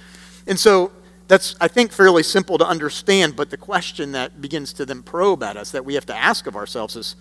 And 0.46 0.58
so 0.58 0.92
that's, 1.28 1.56
I 1.61 1.68
think, 1.68 1.92
fairly 1.92 2.23
simple 2.23 2.56
to 2.58 2.66
understand, 2.66 3.34
but 3.34 3.50
the 3.50 3.56
question 3.56 4.12
that 4.12 4.40
begins 4.40 4.73
to 4.75 4.87
then 4.87 5.02
probe 5.02 5.42
at 5.42 5.56
us 5.56 5.73
that 5.73 5.84
we 5.84 5.94
have 5.94 6.06
to 6.06 6.16
ask 6.16 6.46
of 6.46 6.54
ourselves 6.54 6.94
is 6.94 7.16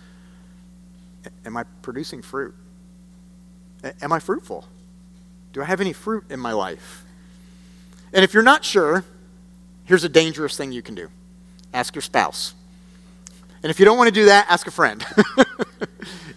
Am 1.44 1.56
I 1.56 1.64
producing 1.82 2.22
fruit? 2.22 2.54
Am 4.00 4.12
I 4.12 4.18
fruitful? 4.18 4.66
Do 5.52 5.62
I 5.62 5.64
have 5.64 5.80
any 5.80 5.92
fruit 5.92 6.24
in 6.30 6.40
my 6.40 6.52
life? 6.52 7.04
And 8.12 8.24
if 8.24 8.32
you're 8.34 8.42
not 8.42 8.64
sure, 8.64 9.04
here's 9.84 10.04
a 10.04 10.08
dangerous 10.08 10.56
thing 10.56 10.72
you 10.72 10.82
can 10.82 10.94
do 10.94 11.08
ask 11.72 11.94
your 11.94 12.02
spouse. 12.02 12.54
And 13.62 13.70
if 13.70 13.78
you 13.80 13.84
don't 13.84 13.98
want 13.98 14.08
to 14.08 14.14
do 14.14 14.26
that, 14.26 14.46
ask 14.48 14.66
a 14.66 14.70
friend. 14.70 15.04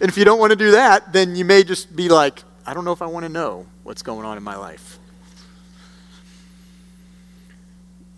and 0.00 0.08
if 0.08 0.16
you 0.16 0.24
don't 0.24 0.40
want 0.40 0.50
to 0.50 0.56
do 0.56 0.72
that, 0.72 1.12
then 1.12 1.36
you 1.36 1.44
may 1.44 1.62
just 1.62 1.94
be 1.94 2.08
like, 2.08 2.42
I 2.66 2.74
don't 2.74 2.84
know 2.84 2.92
if 2.92 3.02
I 3.02 3.06
want 3.06 3.24
to 3.24 3.28
know 3.28 3.66
what's 3.82 4.02
going 4.02 4.24
on 4.24 4.36
in 4.36 4.42
my 4.42 4.56
life. 4.56 4.98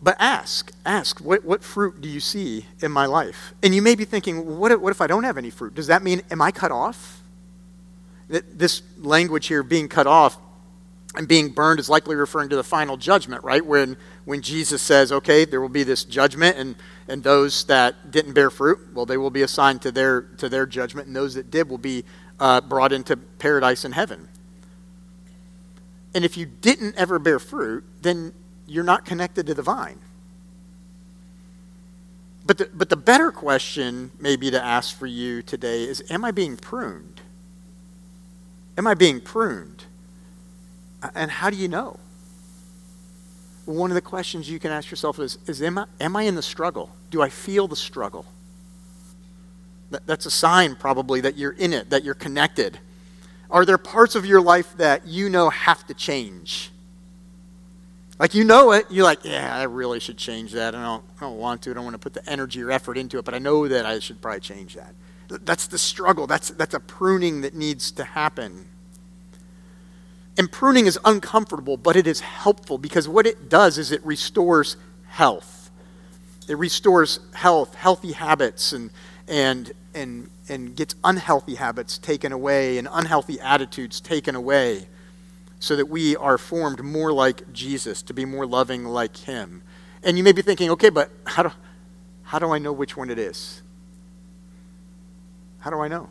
But 0.03 0.17
ask, 0.19 0.73
ask, 0.87 1.21
what, 1.21 1.45
what 1.45 1.63
fruit 1.63 2.01
do 2.01 2.09
you 2.09 2.21
see 2.21 2.67
in 2.81 2.91
my 2.91 3.05
life? 3.05 3.53
And 3.63 3.75
you 3.75 3.83
may 3.83 3.95
be 3.95 4.05
thinking, 4.07 4.59
what 4.59 4.73
if, 4.73 4.81
what 4.81 4.91
if 4.91 5.01
I 5.01 5.07
don't 5.07 5.25
have 5.25 5.37
any 5.37 5.51
fruit? 5.51 5.75
Does 5.75 5.89
that 5.89 6.03
mean, 6.03 6.23
am 6.31 6.41
I 6.41 6.51
cut 6.51 6.73
off? 6.73 7.23
This 8.29 8.83
language 8.99 9.49
here, 9.49 9.63
being 9.63 9.89
cut 9.89 10.07
off 10.07 10.39
and 11.17 11.29
being 11.29 11.51
burned, 11.51 11.81
is 11.81 11.91
likely 11.91 12.17
referring 12.17 12.49
to 12.49 12.57
the 12.57 12.65
final 12.65 12.97
judgment, 12.97 13.45
right? 13.45 13.65
When, 13.65 13.97
when 14.25 14.41
Jesus 14.41 14.81
says, 14.81 15.13
okay, 15.13 15.45
there 15.45 15.61
will 15.61 15.69
be 15.69 15.83
this 15.83 16.05
judgment, 16.05 16.57
and, 16.57 16.77
and 17.09 17.23
those 17.23 17.65
that 17.65 18.11
didn't 18.11 18.33
bear 18.33 18.49
fruit, 18.49 18.79
well, 18.95 19.05
they 19.05 19.17
will 19.19 19.31
be 19.31 19.43
assigned 19.43 19.83
to 19.83 19.93
their, 19.93 20.23
to 20.39 20.49
their 20.49 20.65
judgment, 20.65 21.09
and 21.09 21.17
those 21.17 21.35
that 21.35 21.51
did 21.51 21.69
will 21.69 21.79
be 21.79 22.05
uh, 22.39 22.61
brought 22.63 22.93
into 22.93 23.17
paradise 23.17 23.85
in 23.85 23.93
heaven. 23.93 24.29
And 26.15 26.25
if 26.25 26.37
you 26.37 26.47
didn't 26.47 26.95
ever 26.97 27.19
bear 27.19 27.39
fruit, 27.39 27.85
then 28.01 28.33
you're 28.71 28.85
not 28.85 29.05
connected 29.05 29.47
to 29.49 29.55
the 29.55 29.63
vine. 29.63 29.99
But 32.47 32.59
the, 32.59 32.71
but 32.73 32.89
the 32.89 32.97
better 32.97 33.33
question, 33.33 34.13
maybe, 34.21 34.49
to 34.53 34.65
ask 34.65 34.97
for 34.97 35.07
you 35.07 35.43
today 35.43 35.83
is 35.83 36.03
Am 36.09 36.25
I 36.25 36.31
being 36.31 36.57
pruned? 36.57 37.21
Am 38.79 38.87
I 38.87 38.95
being 38.95 39.21
pruned? 39.21 39.85
And 41.15 41.33
how 41.33 41.51
do 41.51 41.57
you 41.57 41.67
know? 41.67 41.99
One 43.65 43.91
of 43.91 43.97
the 43.97 44.01
questions 44.01 44.49
you 44.49 44.61
can 44.61 44.71
ask 44.71 44.89
yourself 44.89 45.19
is, 45.19 45.39
is 45.47 45.61
am, 45.63 45.79
I, 45.79 45.87
am 46.01 46.15
I 46.15 46.23
in 46.23 46.35
the 46.37 46.43
struggle? 46.43 46.91
Do 47.11 47.23
I 47.23 47.29
feel 47.29 47.67
the 47.67 47.77
struggle? 47.77 48.25
That, 49.91 50.07
that's 50.07 50.27
a 50.27 50.31
sign, 50.31 50.77
probably, 50.77 51.21
that 51.23 51.37
you're 51.37 51.53
in 51.53 51.73
it, 51.73 51.91
that 51.91 52.05
you're 52.05 52.15
connected. 52.15 52.79
Are 53.51 53.65
there 53.65 53.79
parts 53.79 54.15
of 54.15 54.25
your 54.25 54.41
life 54.41 54.77
that 54.77 55.07
you 55.07 55.29
know 55.29 55.51
have 55.51 55.87
to 55.89 55.95
change? 55.95 56.71
Like 58.21 58.35
you 58.35 58.45
know 58.45 58.73
it, 58.73 58.85
you're 58.91 59.05
like, 59.05 59.25
yeah, 59.25 59.57
I 59.57 59.63
really 59.63 59.99
should 59.99 60.19
change 60.19 60.53
that. 60.53 60.75
I 60.75 60.83
don't, 60.83 61.03
I 61.17 61.21
don't 61.21 61.39
want 61.39 61.63
to. 61.63 61.71
I 61.71 61.73
don't 61.73 61.85
want 61.85 61.95
to 61.95 61.99
put 61.99 62.13
the 62.13 62.31
energy 62.31 62.63
or 62.63 62.71
effort 62.71 62.99
into 62.99 63.17
it, 63.19 63.25
but 63.25 63.33
I 63.33 63.39
know 63.39 63.67
that 63.67 63.87
I 63.87 63.99
should 63.99 64.21
probably 64.21 64.41
change 64.41 64.75
that. 64.75 64.95
That's 65.47 65.67
the 65.67 65.79
struggle. 65.79 66.27
That's, 66.27 66.51
that's 66.51 66.75
a 66.75 66.81
pruning 66.81 67.41
that 67.41 67.55
needs 67.55 67.91
to 67.93 68.05
happen. 68.05 68.67
And 70.37 70.53
pruning 70.53 70.85
is 70.85 70.99
uncomfortable, 71.03 71.79
but 71.79 71.97
it 71.97 72.07
is 72.07 72.21
helpful 72.21 72.77
because 72.77 73.09
what 73.09 73.27
it 73.27 73.49
does 73.49 73.79
is 73.79 73.91
it 73.91 74.05
restores 74.05 74.77
health. 75.07 75.71
It 76.47 76.59
restores 76.59 77.21
health, 77.33 77.75
healthy 77.75 78.13
habits, 78.13 78.75
and, 78.75 78.91
and, 79.29 79.73
and, 79.95 80.29
and 80.47 80.77
gets 80.77 80.95
unhealthy 81.05 81.55
habits 81.55 81.97
taken 81.97 82.33
away 82.33 82.77
and 82.77 82.87
unhealthy 82.91 83.41
attitudes 83.41 83.99
taken 83.99 84.35
away 84.35 84.89
so 85.61 85.77
that 85.77 85.89
we 85.89 86.17
are 86.17 86.39
formed 86.39 86.83
more 86.83 87.13
like 87.13 87.53
Jesus, 87.53 88.03
to 88.03 88.15
be 88.15 88.25
more 88.25 88.47
loving 88.47 88.85
like 88.87 89.17
Him. 89.17 89.63
And 90.03 90.17
you 90.17 90.25
may 90.25 90.33
be 90.33 90.43
thinking, 90.43 90.71
okay, 90.71 90.89
but 90.89 91.11
how 91.27 91.45
do, 91.45 91.53
how 92.25 92.39
do 92.39 92.51
I 92.51 92.59
know 92.59 92.73
which 92.73 92.97
one 92.97 93.11
it 93.11 93.19
is? 93.19 93.63
How 95.61 95.71
do 95.71 95.79
I 95.81 95.89
know? 95.89 96.09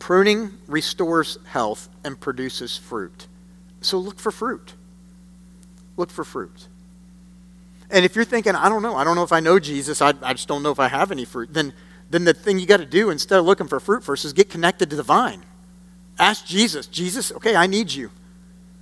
Pruning 0.00 0.58
restores 0.66 1.38
health 1.46 1.88
and 2.04 2.18
produces 2.18 2.76
fruit. 2.76 3.28
So 3.80 3.98
look 3.98 4.18
for 4.18 4.32
fruit. 4.32 4.74
Look 5.96 6.10
for 6.10 6.24
fruit. 6.24 6.66
And 7.90 8.04
if 8.04 8.16
you're 8.16 8.24
thinking, 8.24 8.56
I 8.56 8.68
don't 8.68 8.82
know, 8.82 8.96
I 8.96 9.04
don't 9.04 9.14
know 9.14 9.22
if 9.22 9.32
I 9.32 9.38
know 9.38 9.60
Jesus, 9.60 10.02
I, 10.02 10.14
I 10.20 10.32
just 10.32 10.48
don't 10.48 10.64
know 10.64 10.72
if 10.72 10.80
I 10.80 10.88
have 10.88 11.12
any 11.12 11.24
fruit, 11.24 11.54
then, 11.54 11.72
then 12.10 12.24
the 12.24 12.34
thing 12.34 12.58
you 12.58 12.66
got 12.66 12.78
to 12.78 12.86
do 12.86 13.10
instead 13.10 13.38
of 13.38 13.44
looking 13.44 13.68
for 13.68 13.78
fruit 13.78 14.02
first 14.02 14.24
is 14.24 14.32
get 14.32 14.50
connected 14.50 14.90
to 14.90 14.96
the 14.96 15.04
vine. 15.04 15.44
Ask 16.18 16.46
Jesus, 16.46 16.86
Jesus, 16.86 17.32
okay, 17.32 17.54
I 17.54 17.66
need 17.66 17.92
you. 17.92 18.10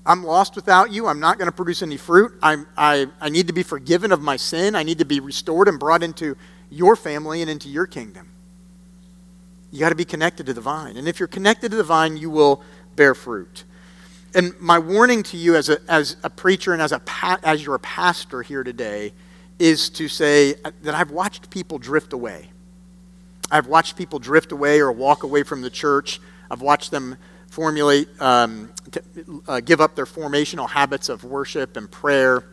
I'm 0.07 0.23
lost 0.23 0.55
without 0.55 0.93
you. 0.93 1.07
I'm 1.07 1.19
not 1.19 1.39
going 1.39 1.47
to 1.47 1.53
produce 1.53 1.83
any 1.83 1.97
fruit. 1.97 2.33
I'm, 2.43 2.67
I, 2.77 3.07
I 3.21 3.31
need 3.31 3.47
to 3.47 3.53
be 3.53 3.63
forgiven 3.63 4.13
of 4.13 4.21
my 4.21 4.37
sin. 4.37 4.75
I 4.75 4.83
need 4.83 4.99
to 4.99 5.05
be 5.05 5.19
restored 5.19 5.67
and 5.67 5.81
brought 5.81 6.03
into 6.03 6.37
your 6.71 6.95
family 6.95 7.41
and 7.41 7.51
into 7.51 7.69
your 7.69 7.87
kingdom. 7.87 8.31
You 9.73 9.81
got 9.81 9.89
to 9.89 9.95
be 9.95 10.05
connected 10.05 10.47
to 10.47 10.53
the 10.53 10.61
vine. 10.61 10.97
And 10.97 11.09
if 11.09 11.19
you're 11.19 11.27
connected 11.27 11.71
to 11.71 11.77
the 11.77 11.83
vine, 11.83 12.17
you 12.17 12.31
will 12.31 12.63
bear 12.97 13.15
fruit. 13.15 13.65
And 14.35 14.53
my 14.61 14.79
warning 14.79 15.23
to 15.25 15.37
you 15.37 15.57
as 15.57 15.69
a, 15.69 15.79
as 15.89 16.17
a 16.23 16.31
preacher 16.31 16.73
and 16.73 16.83
as, 16.83 16.93
a 16.93 16.99
pa- 17.01 17.41
as 17.43 17.65
you're 17.65 17.75
a 17.75 17.81
pastor 17.81 18.43
here 18.43 18.63
today 18.63 19.13
is 19.59 19.89
to 19.91 20.09
say 20.09 20.55
that 20.83 20.95
I've 20.95 21.11
watched 21.11 21.51
people 21.51 21.79
drift 21.79 22.13
away. 22.13 22.51
I've 23.51 23.67
watched 23.67 23.97
people 23.97 24.19
drift 24.19 24.53
away 24.53 24.81
or 24.81 24.93
walk 24.93 25.23
away 25.23 25.45
from 25.45 25.63
the 25.63 25.71
church 25.71 26.21
I've 26.55 26.63
watched 26.63 26.93
them 26.93 27.17
formulate, 27.49 28.09
um, 28.23 28.73
uh, 29.49 29.59
give 29.59 29.81
up 29.81 29.97
their 29.97 30.05
formational 30.05 30.71
habits 30.71 31.09
of 31.09 31.25
worship 31.25 31.77
and 31.77 31.91
prayer 31.91 32.45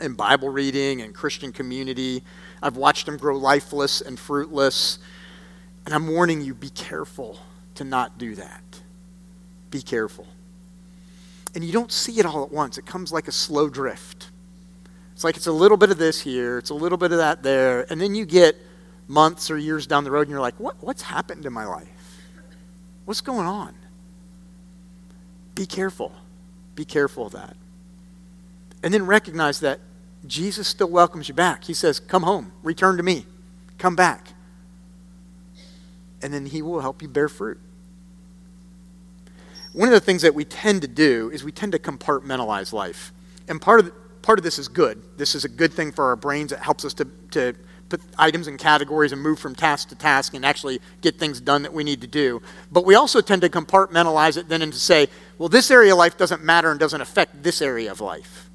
and 0.00 0.16
Bible 0.16 0.48
reading 0.48 1.02
and 1.02 1.14
Christian 1.14 1.52
community. 1.52 2.22
I've 2.62 2.78
watched 2.78 3.04
them 3.04 3.18
grow 3.18 3.36
lifeless 3.36 4.00
and 4.00 4.18
fruitless. 4.18 5.00
And 5.84 5.94
I'm 5.94 6.08
warning 6.08 6.40
you 6.40 6.54
be 6.54 6.70
careful 6.70 7.38
to 7.74 7.84
not 7.84 8.16
do 8.16 8.34
that. 8.36 8.80
Be 9.70 9.82
careful. 9.82 10.26
And 11.54 11.62
you 11.62 11.72
don't 11.72 11.92
see 11.92 12.18
it 12.20 12.24
all 12.24 12.42
at 12.42 12.50
once, 12.50 12.78
it 12.78 12.86
comes 12.86 13.12
like 13.12 13.28
a 13.28 13.32
slow 13.32 13.68
drift. 13.68 14.30
It's 15.12 15.24
like 15.24 15.36
it's 15.36 15.46
a 15.46 15.52
little 15.52 15.76
bit 15.76 15.90
of 15.90 15.98
this 15.98 16.22
here, 16.22 16.56
it's 16.56 16.70
a 16.70 16.74
little 16.74 16.96
bit 16.96 17.12
of 17.12 17.18
that 17.18 17.42
there, 17.42 17.84
and 17.92 18.00
then 18.00 18.14
you 18.14 18.24
get 18.24 18.56
months 19.08 19.50
or 19.50 19.58
years 19.58 19.86
down 19.86 20.04
the 20.04 20.10
road 20.10 20.22
and 20.22 20.30
you're 20.30 20.40
like, 20.40 20.58
what, 20.58 20.82
what's 20.82 21.02
happened 21.02 21.44
in 21.44 21.52
my 21.52 21.66
life? 21.66 21.99
What's 23.04 23.20
going 23.20 23.46
on? 23.46 23.74
Be 25.54 25.66
careful. 25.66 26.12
Be 26.74 26.84
careful 26.84 27.26
of 27.26 27.32
that. 27.32 27.56
And 28.82 28.94
then 28.94 29.04
recognize 29.06 29.60
that 29.60 29.80
Jesus 30.26 30.68
still 30.68 30.88
welcomes 30.88 31.28
you 31.28 31.34
back. 31.34 31.64
He 31.64 31.74
says, 31.74 32.00
Come 32.00 32.22
home, 32.22 32.52
return 32.62 32.96
to 32.96 33.02
me, 33.02 33.26
come 33.78 33.96
back. 33.96 34.28
And 36.22 36.32
then 36.32 36.46
He 36.46 36.62
will 36.62 36.80
help 36.80 37.02
you 37.02 37.08
bear 37.08 37.28
fruit. 37.28 37.58
One 39.72 39.88
of 39.88 39.94
the 39.94 40.00
things 40.00 40.22
that 40.22 40.34
we 40.34 40.44
tend 40.44 40.82
to 40.82 40.88
do 40.88 41.30
is 41.32 41.44
we 41.44 41.52
tend 41.52 41.72
to 41.72 41.78
compartmentalize 41.78 42.72
life. 42.72 43.12
And 43.48 43.60
part 43.60 43.80
of, 43.80 44.22
part 44.22 44.38
of 44.38 44.42
this 44.42 44.58
is 44.58 44.68
good. 44.68 45.02
This 45.16 45.34
is 45.34 45.44
a 45.44 45.48
good 45.48 45.72
thing 45.72 45.92
for 45.92 46.06
our 46.06 46.16
brains. 46.16 46.52
It 46.52 46.58
helps 46.58 46.84
us 46.84 46.92
to, 46.94 47.04
to 47.32 47.54
put 47.90 48.00
items 48.16 48.48
in 48.48 48.56
categories 48.56 49.12
and 49.12 49.20
move 49.20 49.38
from 49.38 49.54
task 49.54 49.88
to 49.90 49.94
task 49.94 50.32
and 50.32 50.46
actually 50.46 50.80
get 51.02 51.18
things 51.18 51.40
done 51.40 51.62
that 51.62 51.72
we 51.72 51.84
need 51.84 52.00
to 52.00 52.06
do. 52.06 52.40
But 52.72 52.86
we 52.86 52.94
also 52.94 53.20
tend 53.20 53.42
to 53.42 53.48
compartmentalize 53.48 54.36
it 54.36 54.48
then 54.48 54.62
and 54.62 54.72
to 54.72 54.78
say, 54.78 55.08
well, 55.36 55.48
this 55.48 55.70
area 55.70 55.92
of 55.92 55.98
life 55.98 56.16
doesn't 56.16 56.42
matter 56.42 56.70
and 56.70 56.80
doesn't 56.80 57.00
affect 57.00 57.42
this 57.42 57.60
area 57.60 57.90
of 57.90 58.00
life. 58.00 58.48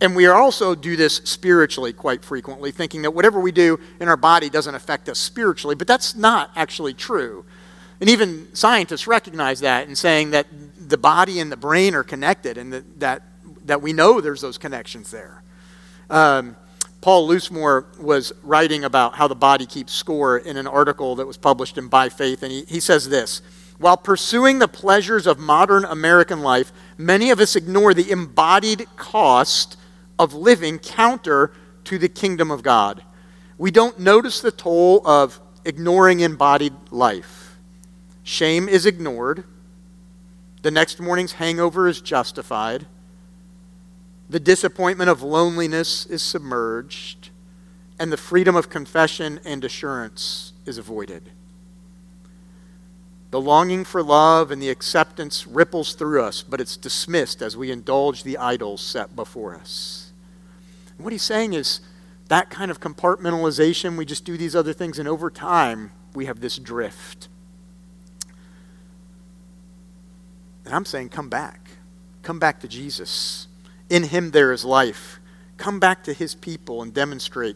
And 0.00 0.14
we 0.14 0.26
also 0.26 0.74
do 0.74 0.96
this 0.96 1.16
spiritually 1.24 1.92
quite 1.92 2.24
frequently, 2.24 2.72
thinking 2.72 3.02
that 3.02 3.12
whatever 3.12 3.40
we 3.40 3.52
do 3.52 3.78
in 4.00 4.08
our 4.08 4.16
body 4.16 4.50
doesn't 4.50 4.74
affect 4.74 5.08
us 5.08 5.18
spiritually, 5.18 5.74
but 5.74 5.86
that's 5.86 6.14
not 6.14 6.50
actually 6.56 6.94
true. 6.94 7.44
And 8.00 8.10
even 8.10 8.48
scientists 8.54 9.06
recognize 9.06 9.60
that 9.60 9.86
and 9.86 9.96
saying 9.96 10.32
that 10.32 10.46
the 10.76 10.98
body 10.98 11.38
and 11.38 11.50
the 11.50 11.56
brain 11.56 11.94
are 11.94 12.02
connected 12.02 12.58
and 12.58 12.72
that, 12.72 13.00
that, 13.00 13.22
that 13.64 13.80
we 13.80 13.92
know 13.92 14.20
there's 14.20 14.40
those 14.40 14.58
connections 14.58 15.10
there. 15.10 15.42
Um, 16.10 16.56
Paul 17.04 17.28
Loosemore 17.28 17.84
was 17.98 18.32
writing 18.42 18.82
about 18.82 19.16
how 19.16 19.28
the 19.28 19.34
body 19.34 19.66
keeps 19.66 19.92
score 19.92 20.38
in 20.38 20.56
an 20.56 20.66
article 20.66 21.16
that 21.16 21.26
was 21.26 21.36
published 21.36 21.76
in 21.76 21.88
By 21.88 22.08
Faith, 22.08 22.42
and 22.42 22.50
he, 22.50 22.64
he 22.66 22.80
says 22.80 23.10
this 23.10 23.42
While 23.76 23.98
pursuing 23.98 24.58
the 24.58 24.68
pleasures 24.68 25.26
of 25.26 25.38
modern 25.38 25.84
American 25.84 26.40
life, 26.40 26.72
many 26.96 27.30
of 27.30 27.40
us 27.40 27.56
ignore 27.56 27.92
the 27.92 28.10
embodied 28.10 28.86
cost 28.96 29.76
of 30.18 30.32
living 30.32 30.78
counter 30.78 31.52
to 31.84 31.98
the 31.98 32.08
kingdom 32.08 32.50
of 32.50 32.62
God. 32.62 33.02
We 33.58 33.70
don't 33.70 34.00
notice 34.00 34.40
the 34.40 34.50
toll 34.50 35.06
of 35.06 35.42
ignoring 35.66 36.20
embodied 36.20 36.72
life. 36.90 37.58
Shame 38.22 38.66
is 38.66 38.86
ignored. 38.86 39.44
The 40.62 40.70
next 40.70 41.00
morning's 41.00 41.32
hangover 41.32 41.86
is 41.86 42.00
justified. 42.00 42.86
The 44.34 44.40
disappointment 44.40 45.08
of 45.08 45.22
loneliness 45.22 46.06
is 46.06 46.20
submerged, 46.20 47.30
and 48.00 48.10
the 48.10 48.16
freedom 48.16 48.56
of 48.56 48.68
confession 48.68 49.38
and 49.44 49.64
assurance 49.64 50.54
is 50.66 50.76
avoided. 50.76 51.30
The 53.30 53.40
longing 53.40 53.84
for 53.84 54.02
love 54.02 54.50
and 54.50 54.60
the 54.60 54.70
acceptance 54.70 55.46
ripples 55.46 55.94
through 55.94 56.20
us, 56.20 56.42
but 56.42 56.60
it's 56.60 56.76
dismissed 56.76 57.42
as 57.42 57.56
we 57.56 57.70
indulge 57.70 58.24
the 58.24 58.36
idols 58.36 58.80
set 58.80 59.14
before 59.14 59.54
us. 59.54 60.10
And 60.96 61.04
what 61.04 61.12
he's 61.12 61.22
saying 61.22 61.52
is 61.52 61.80
that 62.26 62.50
kind 62.50 62.72
of 62.72 62.80
compartmentalization, 62.80 63.96
we 63.96 64.04
just 64.04 64.24
do 64.24 64.36
these 64.36 64.56
other 64.56 64.72
things, 64.72 64.98
and 64.98 65.06
over 65.06 65.30
time, 65.30 65.92
we 66.12 66.26
have 66.26 66.40
this 66.40 66.58
drift. 66.58 67.28
And 70.64 70.74
I'm 70.74 70.84
saying, 70.84 71.10
come 71.10 71.28
back. 71.28 71.70
Come 72.24 72.40
back 72.40 72.58
to 72.62 72.66
Jesus. 72.66 73.46
In 73.94 74.02
him 74.02 74.32
there 74.32 74.50
is 74.50 74.64
life. 74.64 75.20
Come 75.56 75.78
back 75.78 76.02
to 76.02 76.12
his 76.12 76.34
people 76.34 76.82
and 76.82 76.92
demonstrate 76.92 77.54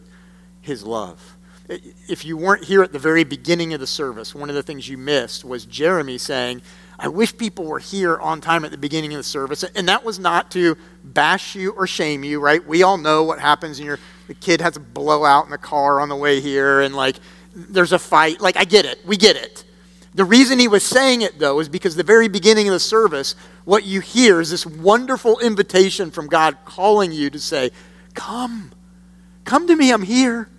his 0.61 0.85
love. 0.85 1.35
If 1.67 2.23
you 2.23 2.37
weren't 2.37 2.63
here 2.63 2.81
at 2.81 2.93
the 2.93 2.97
very 2.97 3.25
beginning 3.25 3.73
of 3.73 3.81
the 3.81 3.85
service, 3.85 4.33
one 4.33 4.47
of 4.47 4.55
the 4.55 4.63
things 4.63 4.87
you 4.87 4.97
missed 4.97 5.43
was 5.43 5.65
Jeremy 5.65 6.17
saying, 6.17 6.61
I 6.97 7.09
wish 7.09 7.37
people 7.37 7.65
were 7.65 7.79
here 7.79 8.17
on 8.19 8.39
time 8.39 8.63
at 8.63 8.71
the 8.71 8.77
beginning 8.77 9.11
of 9.11 9.17
the 9.17 9.23
service. 9.23 9.63
And 9.63 9.89
that 9.89 10.05
was 10.05 10.17
not 10.17 10.49
to 10.51 10.77
bash 11.03 11.55
you 11.55 11.71
or 11.71 11.85
shame 11.85 12.23
you, 12.23 12.39
right? 12.39 12.65
We 12.65 12.83
all 12.83 12.97
know 12.97 13.25
what 13.25 13.39
happens 13.39 13.77
when 13.77 13.87
your 13.87 13.99
the 14.27 14.33
kid 14.33 14.61
has 14.61 14.77
a 14.77 14.79
blowout 14.79 15.43
in 15.43 15.51
the 15.51 15.57
car 15.57 15.99
on 15.99 16.07
the 16.07 16.15
way 16.15 16.39
here 16.39 16.79
and 16.79 16.95
like 16.95 17.17
there's 17.53 17.91
a 17.91 17.99
fight. 17.99 18.39
Like 18.39 18.55
I 18.55 18.63
get 18.63 18.85
it. 18.85 19.05
We 19.05 19.17
get 19.17 19.35
it. 19.35 19.65
The 20.15 20.25
reason 20.25 20.57
he 20.57 20.67
was 20.67 20.83
saying 20.83 21.21
it, 21.21 21.37
though, 21.37 21.59
is 21.59 21.69
because 21.69 21.95
the 21.95 22.03
very 22.03 22.27
beginning 22.27 22.67
of 22.67 22.73
the 22.73 22.79
service, 22.79 23.35
what 23.65 23.83
you 23.83 24.01
hear 24.01 24.41
is 24.41 24.49
this 24.49 24.65
wonderful 24.65 25.39
invitation 25.39 26.09
from 26.09 26.27
God 26.27 26.57
calling 26.65 27.11
you 27.11 27.29
to 27.29 27.39
say, 27.39 27.69
Come, 28.15 28.71
come 29.45 29.67
to 29.67 29.75
me, 29.75 29.91
I'm 29.91 30.01
here. 30.01 30.49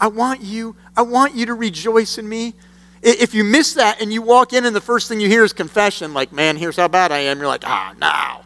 I 0.00 0.06
want 0.06 0.42
you. 0.42 0.76
I 0.96 1.02
want 1.02 1.34
you 1.34 1.46
to 1.46 1.54
rejoice 1.54 2.18
in 2.18 2.28
me. 2.28 2.54
If 3.02 3.34
you 3.34 3.44
miss 3.44 3.74
that 3.74 4.00
and 4.00 4.12
you 4.12 4.22
walk 4.22 4.52
in 4.52 4.64
and 4.64 4.74
the 4.74 4.80
first 4.80 5.08
thing 5.08 5.20
you 5.20 5.28
hear 5.28 5.44
is 5.44 5.52
confession, 5.52 6.14
like, 6.14 6.32
man, 6.32 6.56
here's 6.56 6.76
how 6.76 6.88
bad 6.88 7.12
I 7.12 7.18
am, 7.18 7.38
you're 7.38 7.48
like, 7.48 7.66
ah, 7.66 7.94
now. 7.98 8.44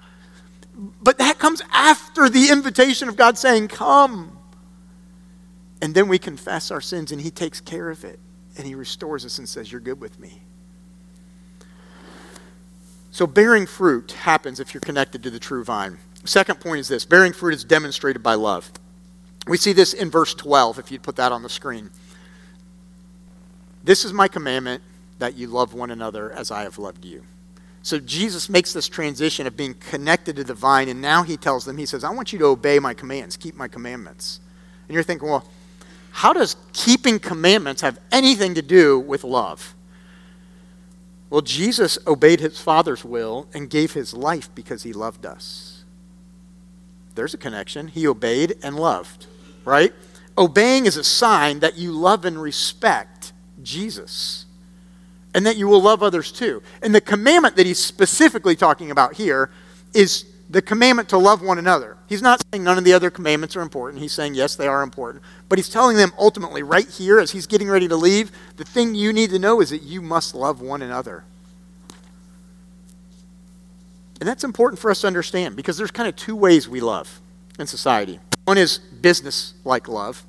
But 0.75 1.19
that 1.19 1.39
comes 1.39 1.63
after 1.73 2.29
the 2.29 2.51
invitation 2.51 3.09
of 3.09 3.17
God 3.17 3.37
saying, 3.37 3.69
Come. 3.69 4.39
And 5.81 5.95
then 5.95 6.09
we 6.09 6.19
confess 6.19 6.71
our 6.71 6.81
sins 6.81 7.13
and 7.13 7.21
He 7.21 7.31
takes 7.31 7.61
care 7.61 7.91
of 7.91 8.05
it 8.05 8.19
and 8.59 8.67
he 8.67 8.75
restores 8.75 9.25
us 9.25 9.39
and 9.39 9.49
says, 9.49 9.71
You're 9.73 9.81
good 9.81 10.01
with 10.01 10.19
me. 10.19 10.43
So, 13.11 13.27
bearing 13.27 13.67
fruit 13.67 14.13
happens 14.13 14.61
if 14.61 14.75
you're 14.75 14.81
connected 14.81 15.23
to 15.23 15.31
the 15.31 15.39
true 15.39 15.65
vine. 15.65 15.99
Second 16.25 16.61
point 16.61 16.81
is 16.81 16.89
this 16.89 17.05
bearing 17.05 17.33
fruit 17.33 17.55
is 17.55 17.65
demonstrated 17.65 18.23
by 18.23 18.35
love. 18.35 18.71
We 19.47 19.57
see 19.57 19.73
this 19.73 19.95
in 19.95 20.11
verse 20.11 20.35
12, 20.35 20.79
if 20.79 20.93
you'd 20.93 21.03
put 21.03 21.17
that 21.17 21.33
on 21.33 21.43
the 21.43 21.49
screen. 21.49 21.91
This 23.83 24.05
is 24.05 24.13
my 24.13 24.29
commandment 24.29 24.83
that 25.19 25.37
you 25.37 25.47
love 25.47 25.73
one 25.73 25.91
another 25.91 26.31
as 26.31 26.51
I 26.51 26.63
have 26.63 26.79
loved 26.79 27.05
you. 27.05 27.25
So 27.83 27.99
Jesus 27.99 28.51
makes 28.51 28.73
this 28.73 28.89
transition 28.89 29.47
of 29.47 29.57
being 29.57 29.75
connected 29.75 30.37
to 30.37 30.45
the 30.45 30.53
vine, 30.53 30.89
and 30.89 31.01
now 31.01 31.23
he 31.23 31.37
tells 31.37 31.65
them, 31.65 31.79
He 31.79 31.87
says, 31.87 32.05
I 32.05 32.11
want 32.11 32.33
you 32.33 32.39
to 32.41 32.47
obey 32.47 32.79
my 32.79 32.93
commands, 32.93 33.37
keep 33.37 33.57
my 33.57 33.69
commandments. 33.69 34.41
And 34.87 34.95
you're 34.95 35.03
thinking, 35.03 35.29
well, 35.29 35.49
how 36.19 36.33
does 36.33 36.57
keeping 36.73 37.21
commandments 37.21 37.81
have 37.81 38.01
anything 38.11 38.57
to 38.57 38.61
do 38.61 38.99
with 38.99 39.23
love? 39.23 39.77
Well, 41.31 41.43
Jesus 41.43 41.97
obeyed 42.09 42.41
his 42.41 42.61
Father's 42.61 43.05
will 43.05 43.47
and 43.55 43.71
gave 43.71 43.93
his 43.93 44.13
life 44.15 44.53
because 44.53 44.83
he 44.83 44.93
loved 44.93 45.25
us. 45.25 45.85
There's 47.15 47.35
a 47.35 47.39
connection. 47.39 47.87
He 47.87 48.05
obeyed 48.09 48.57
and 48.65 48.75
loved, 48.75 49.29
right? 49.65 49.93
Obeying 50.37 50.87
is 50.87 50.97
a 50.97 51.05
sign 51.05 51.61
that 51.61 51.77
you 51.77 51.93
love 51.93 52.25
and 52.25 52.43
respect 52.43 53.33
Jesus 53.63 54.47
and 55.35 55.47
that 55.47 55.57
you 55.57 55.69
will 55.69 55.83
love 55.83 56.03
others 56.03 56.33
too. 56.33 56.65
And 56.83 56.93
the 56.93 57.01
commandment 57.01 57.55
that 57.55 57.67
he's 57.67 57.79
specifically 57.79 58.57
talking 58.57 58.91
about 58.91 59.15
here 59.15 59.51
is 59.95 60.25
the 60.51 60.63
commandment 60.63 61.09
to 61.11 61.19
love 61.19 61.43
one 61.43 61.59
another. 61.59 61.97
He's 62.09 62.23
not 62.23 62.43
saying 62.51 62.65
none 62.65 62.79
of 62.79 62.85
the 62.85 62.93
other 62.93 63.11
commandments 63.11 63.55
are 63.55 63.61
important. 63.61 64.03
He's 64.03 64.13
saying, 64.13 64.35
yes, 64.35 64.57
they 64.57 64.67
are 64.67 64.83
important. 64.83 65.23
But 65.49 65.59
he's 65.59 65.69
telling 65.69 65.97
them 65.97 66.13
ultimately, 66.19 66.63
right 66.63 66.89
here, 66.89 67.19
as 67.19 67.33
he's 67.33 67.47
getting 67.47 67.69
ready 67.69 67.87
to 67.89 67.97
leave, 67.97 68.33
the 68.57 68.65
thing 68.65 68.95
you 68.95 69.13
need 69.13 69.31
to 69.31 69.39
know 69.39 69.61
is 69.61 69.71
that 69.71 69.83
you 69.83 70.01
must 70.01 70.35
love 70.35 70.63
one 70.63 70.81
another. 70.81 71.25
And 74.21 74.29
that's 74.29 74.43
important 74.43 74.81
for 74.81 74.91
us 74.91 75.03
to 75.03 75.07
understand 75.07 75.55
because 75.55 75.77
there's 75.77 75.91
kind 75.91 76.09
of 76.09 76.17
two 76.17 76.35
ways 76.35 76.69
we 76.69 76.81
love 76.81 77.21
in 77.59 77.67
society. 77.67 78.19
One 78.45 78.59
is 78.59 78.79
business 78.79 79.55
like 79.65 79.87
love. 79.87 80.25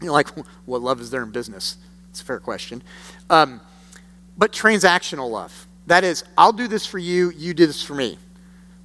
You 0.00 0.08
know, 0.08 0.12
like, 0.12 0.28
what 0.66 0.82
love 0.82 1.00
is 1.00 1.10
there 1.10 1.24
in 1.24 1.30
business? 1.30 1.78
It's 2.10 2.20
a 2.20 2.24
fair 2.24 2.38
question. 2.38 2.80
Um, 3.28 3.60
but 4.38 4.52
transactional 4.52 5.28
love. 5.28 5.66
That 5.86 6.04
is, 6.04 6.24
I'll 6.38 6.52
do 6.52 6.68
this 6.68 6.86
for 6.86 6.98
you, 6.98 7.30
you 7.30 7.54
do 7.54 7.66
this 7.66 7.82
for 7.82 7.94
me. 7.94 8.18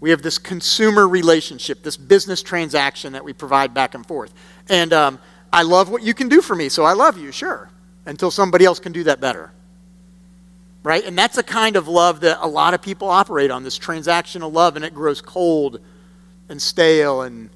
We 0.01 0.09
have 0.09 0.23
this 0.23 0.39
consumer 0.39 1.07
relationship, 1.07 1.83
this 1.83 1.95
business 1.95 2.41
transaction 2.41 3.13
that 3.13 3.23
we 3.23 3.33
provide 3.33 3.73
back 3.73 3.93
and 3.93 4.05
forth. 4.05 4.33
And 4.67 4.91
um, 4.91 5.19
I 5.53 5.61
love 5.61 5.89
what 5.89 6.01
you 6.01 6.13
can 6.15 6.27
do 6.27 6.41
for 6.41 6.55
me, 6.55 6.69
so 6.69 6.83
I 6.83 6.93
love 6.93 7.17
you, 7.17 7.31
sure, 7.31 7.69
until 8.05 8.31
somebody 8.31 8.65
else 8.65 8.79
can 8.79 8.91
do 8.91 9.03
that 9.03 9.21
better. 9.21 9.51
Right? 10.83 11.05
And 11.05 11.15
that's 11.15 11.37
a 11.37 11.43
kind 11.43 11.75
of 11.75 11.87
love 11.87 12.21
that 12.21 12.39
a 12.41 12.47
lot 12.47 12.73
of 12.73 12.81
people 12.81 13.09
operate 13.09 13.51
on 13.51 13.63
this 13.63 13.77
transactional 13.77 14.51
love, 14.51 14.75
and 14.75 14.83
it 14.83 14.95
grows 14.95 15.21
cold 15.21 15.79
and 16.49 16.59
stale 16.59 17.21
and, 17.21 17.51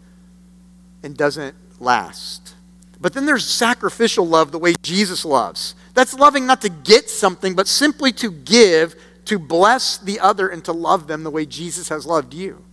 and 1.01 1.17
doesn't 1.17 1.55
last. 1.79 2.53
But 3.01 3.13
then 3.13 3.25
there's 3.25 3.45
sacrificial 3.45 4.27
love 4.27 4.51
the 4.51 4.59
way 4.59 4.75
Jesus 4.83 5.25
loves. 5.25 5.73
That's 5.95 6.13
loving 6.13 6.45
not 6.45 6.61
to 6.61 6.69
get 6.69 7.09
something, 7.09 7.55
but 7.55 7.67
simply 7.67 8.11
to 8.13 8.29
give 8.29 8.95
to 9.25 9.39
bless 9.39 9.97
the 9.97 10.19
other 10.19 10.47
and 10.47 10.63
to 10.65 10.71
love 10.71 11.07
them 11.07 11.23
the 11.23 11.31
way 11.31 11.45
Jesus 11.45 11.89
has 11.89 12.05
loved 12.05 12.33
you. 12.33 12.63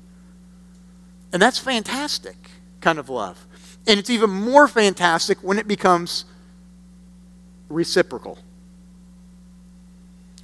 And 1.33 1.41
that's 1.41 1.59
fantastic 1.59 2.51
kind 2.81 2.99
of 2.99 3.09
love. 3.09 3.47
And 3.87 3.99
it's 3.99 4.11
even 4.11 4.31
more 4.31 4.69
fantastic 4.69 5.39
when 5.43 5.59
it 5.59 5.67
becomes 5.67 6.25
reciprocal. 7.69 8.39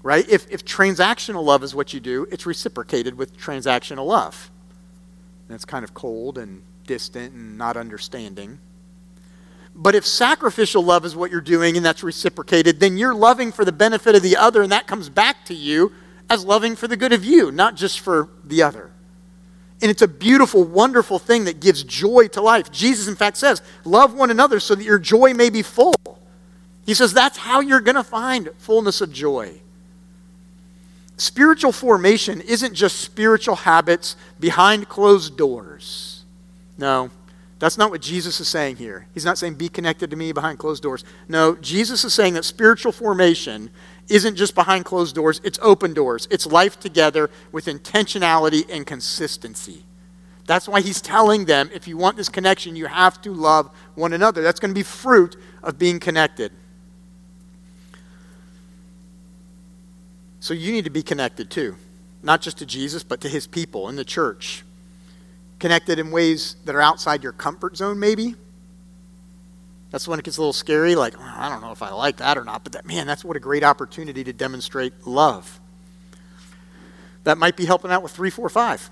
Right? 0.02 0.26
If, 0.28 0.50
if 0.50 0.64
transactional 0.64 1.44
love 1.44 1.62
is 1.62 1.74
what 1.74 1.92
you 1.92 2.00
do, 2.00 2.26
it's 2.30 2.46
reciprocated 2.46 3.16
with 3.16 3.36
transactional 3.36 4.06
love. 4.06 4.50
And 5.48 5.54
it's 5.54 5.64
kind 5.64 5.84
of 5.84 5.92
cold 5.92 6.38
and 6.38 6.62
distant 6.86 7.34
and 7.34 7.58
not 7.58 7.76
understanding. 7.76 8.58
But 9.80 9.94
if 9.94 10.04
sacrificial 10.04 10.82
love 10.82 11.04
is 11.04 11.14
what 11.14 11.30
you're 11.30 11.40
doing 11.40 11.76
and 11.76 11.86
that's 11.86 12.02
reciprocated, 12.02 12.80
then 12.80 12.96
you're 12.96 13.14
loving 13.14 13.52
for 13.52 13.64
the 13.64 13.70
benefit 13.70 14.16
of 14.16 14.22
the 14.22 14.36
other, 14.36 14.60
and 14.60 14.72
that 14.72 14.88
comes 14.88 15.08
back 15.08 15.44
to 15.46 15.54
you 15.54 15.92
as 16.28 16.44
loving 16.44 16.74
for 16.74 16.88
the 16.88 16.96
good 16.96 17.12
of 17.12 17.24
you, 17.24 17.52
not 17.52 17.76
just 17.76 18.00
for 18.00 18.28
the 18.44 18.60
other. 18.60 18.90
And 19.80 19.88
it's 19.88 20.02
a 20.02 20.08
beautiful, 20.08 20.64
wonderful 20.64 21.20
thing 21.20 21.44
that 21.44 21.60
gives 21.60 21.84
joy 21.84 22.26
to 22.32 22.42
life. 22.42 22.72
Jesus, 22.72 23.06
in 23.06 23.14
fact, 23.14 23.36
says, 23.36 23.62
Love 23.84 24.14
one 24.14 24.32
another 24.32 24.58
so 24.58 24.74
that 24.74 24.82
your 24.82 24.98
joy 24.98 25.32
may 25.32 25.48
be 25.48 25.62
full. 25.62 25.94
He 26.84 26.94
says 26.94 27.12
that's 27.12 27.38
how 27.38 27.60
you're 27.60 27.80
going 27.80 27.94
to 27.94 28.02
find 28.02 28.50
fullness 28.58 29.00
of 29.00 29.12
joy. 29.12 29.60
Spiritual 31.18 31.70
formation 31.70 32.40
isn't 32.40 32.74
just 32.74 33.00
spiritual 33.00 33.54
habits 33.54 34.16
behind 34.40 34.88
closed 34.88 35.36
doors. 35.36 36.24
No, 36.78 37.10
that's 37.58 37.76
not 37.76 37.90
what 37.90 38.00
Jesus 38.00 38.38
is 38.40 38.46
saying 38.46 38.76
here. 38.76 39.06
He's 39.14 39.24
not 39.24 39.36
saying 39.36 39.54
be 39.54 39.68
connected 39.68 40.10
to 40.10 40.16
me 40.16 40.32
behind 40.32 40.58
closed 40.58 40.82
doors. 40.82 41.04
No, 41.28 41.56
Jesus 41.56 42.04
is 42.04 42.14
saying 42.14 42.34
that 42.34 42.44
spiritual 42.44 42.92
formation 42.92 43.70
isn't 44.08 44.36
just 44.36 44.54
behind 44.54 44.84
closed 44.84 45.14
doors, 45.14 45.40
it's 45.42 45.58
open 45.60 45.92
doors. 45.92 46.28
It's 46.30 46.46
life 46.46 46.78
together 46.78 47.30
with 47.50 47.66
intentionality 47.66 48.64
and 48.70 48.86
consistency. 48.86 49.84
That's 50.46 50.68
why 50.68 50.80
he's 50.80 51.02
telling 51.02 51.44
them 51.44 51.68
if 51.74 51.88
you 51.88 51.96
want 51.96 52.16
this 52.16 52.28
connection, 52.28 52.76
you 52.76 52.86
have 52.86 53.20
to 53.22 53.32
love 53.32 53.70
one 53.94 54.12
another. 54.12 54.40
That's 54.42 54.60
going 54.60 54.70
to 54.70 54.74
be 54.74 54.84
fruit 54.84 55.36
of 55.62 55.78
being 55.78 55.98
connected. 55.98 56.52
So 60.40 60.54
you 60.54 60.70
need 60.72 60.84
to 60.84 60.90
be 60.90 61.02
connected 61.02 61.50
too, 61.50 61.76
not 62.22 62.40
just 62.40 62.58
to 62.58 62.66
Jesus, 62.66 63.02
but 63.02 63.20
to 63.22 63.28
his 63.28 63.46
people 63.48 63.88
in 63.88 63.96
the 63.96 64.04
church 64.04 64.64
connected 65.58 65.98
in 65.98 66.10
ways 66.10 66.56
that 66.64 66.74
are 66.74 66.80
outside 66.80 67.22
your 67.22 67.32
comfort 67.32 67.76
zone, 67.76 67.98
maybe. 67.98 68.34
That's 69.90 70.06
when 70.06 70.18
it 70.18 70.24
gets 70.24 70.36
a 70.36 70.40
little 70.40 70.52
scary, 70.52 70.94
like, 70.94 71.18
I 71.18 71.48
don't 71.48 71.62
know 71.62 71.72
if 71.72 71.82
I 71.82 71.90
like 71.90 72.18
that 72.18 72.36
or 72.36 72.44
not, 72.44 72.62
but 72.62 72.72
that, 72.74 72.86
man, 72.86 73.06
that's 73.06 73.24
what 73.24 73.36
a 73.36 73.40
great 73.40 73.64
opportunity 73.64 74.22
to 74.24 74.32
demonstrate 74.32 75.06
love. 75.06 75.60
That 77.24 77.38
might 77.38 77.56
be 77.56 77.64
helping 77.64 77.90
out 77.90 78.02
with 78.02 78.12
345 78.12 78.90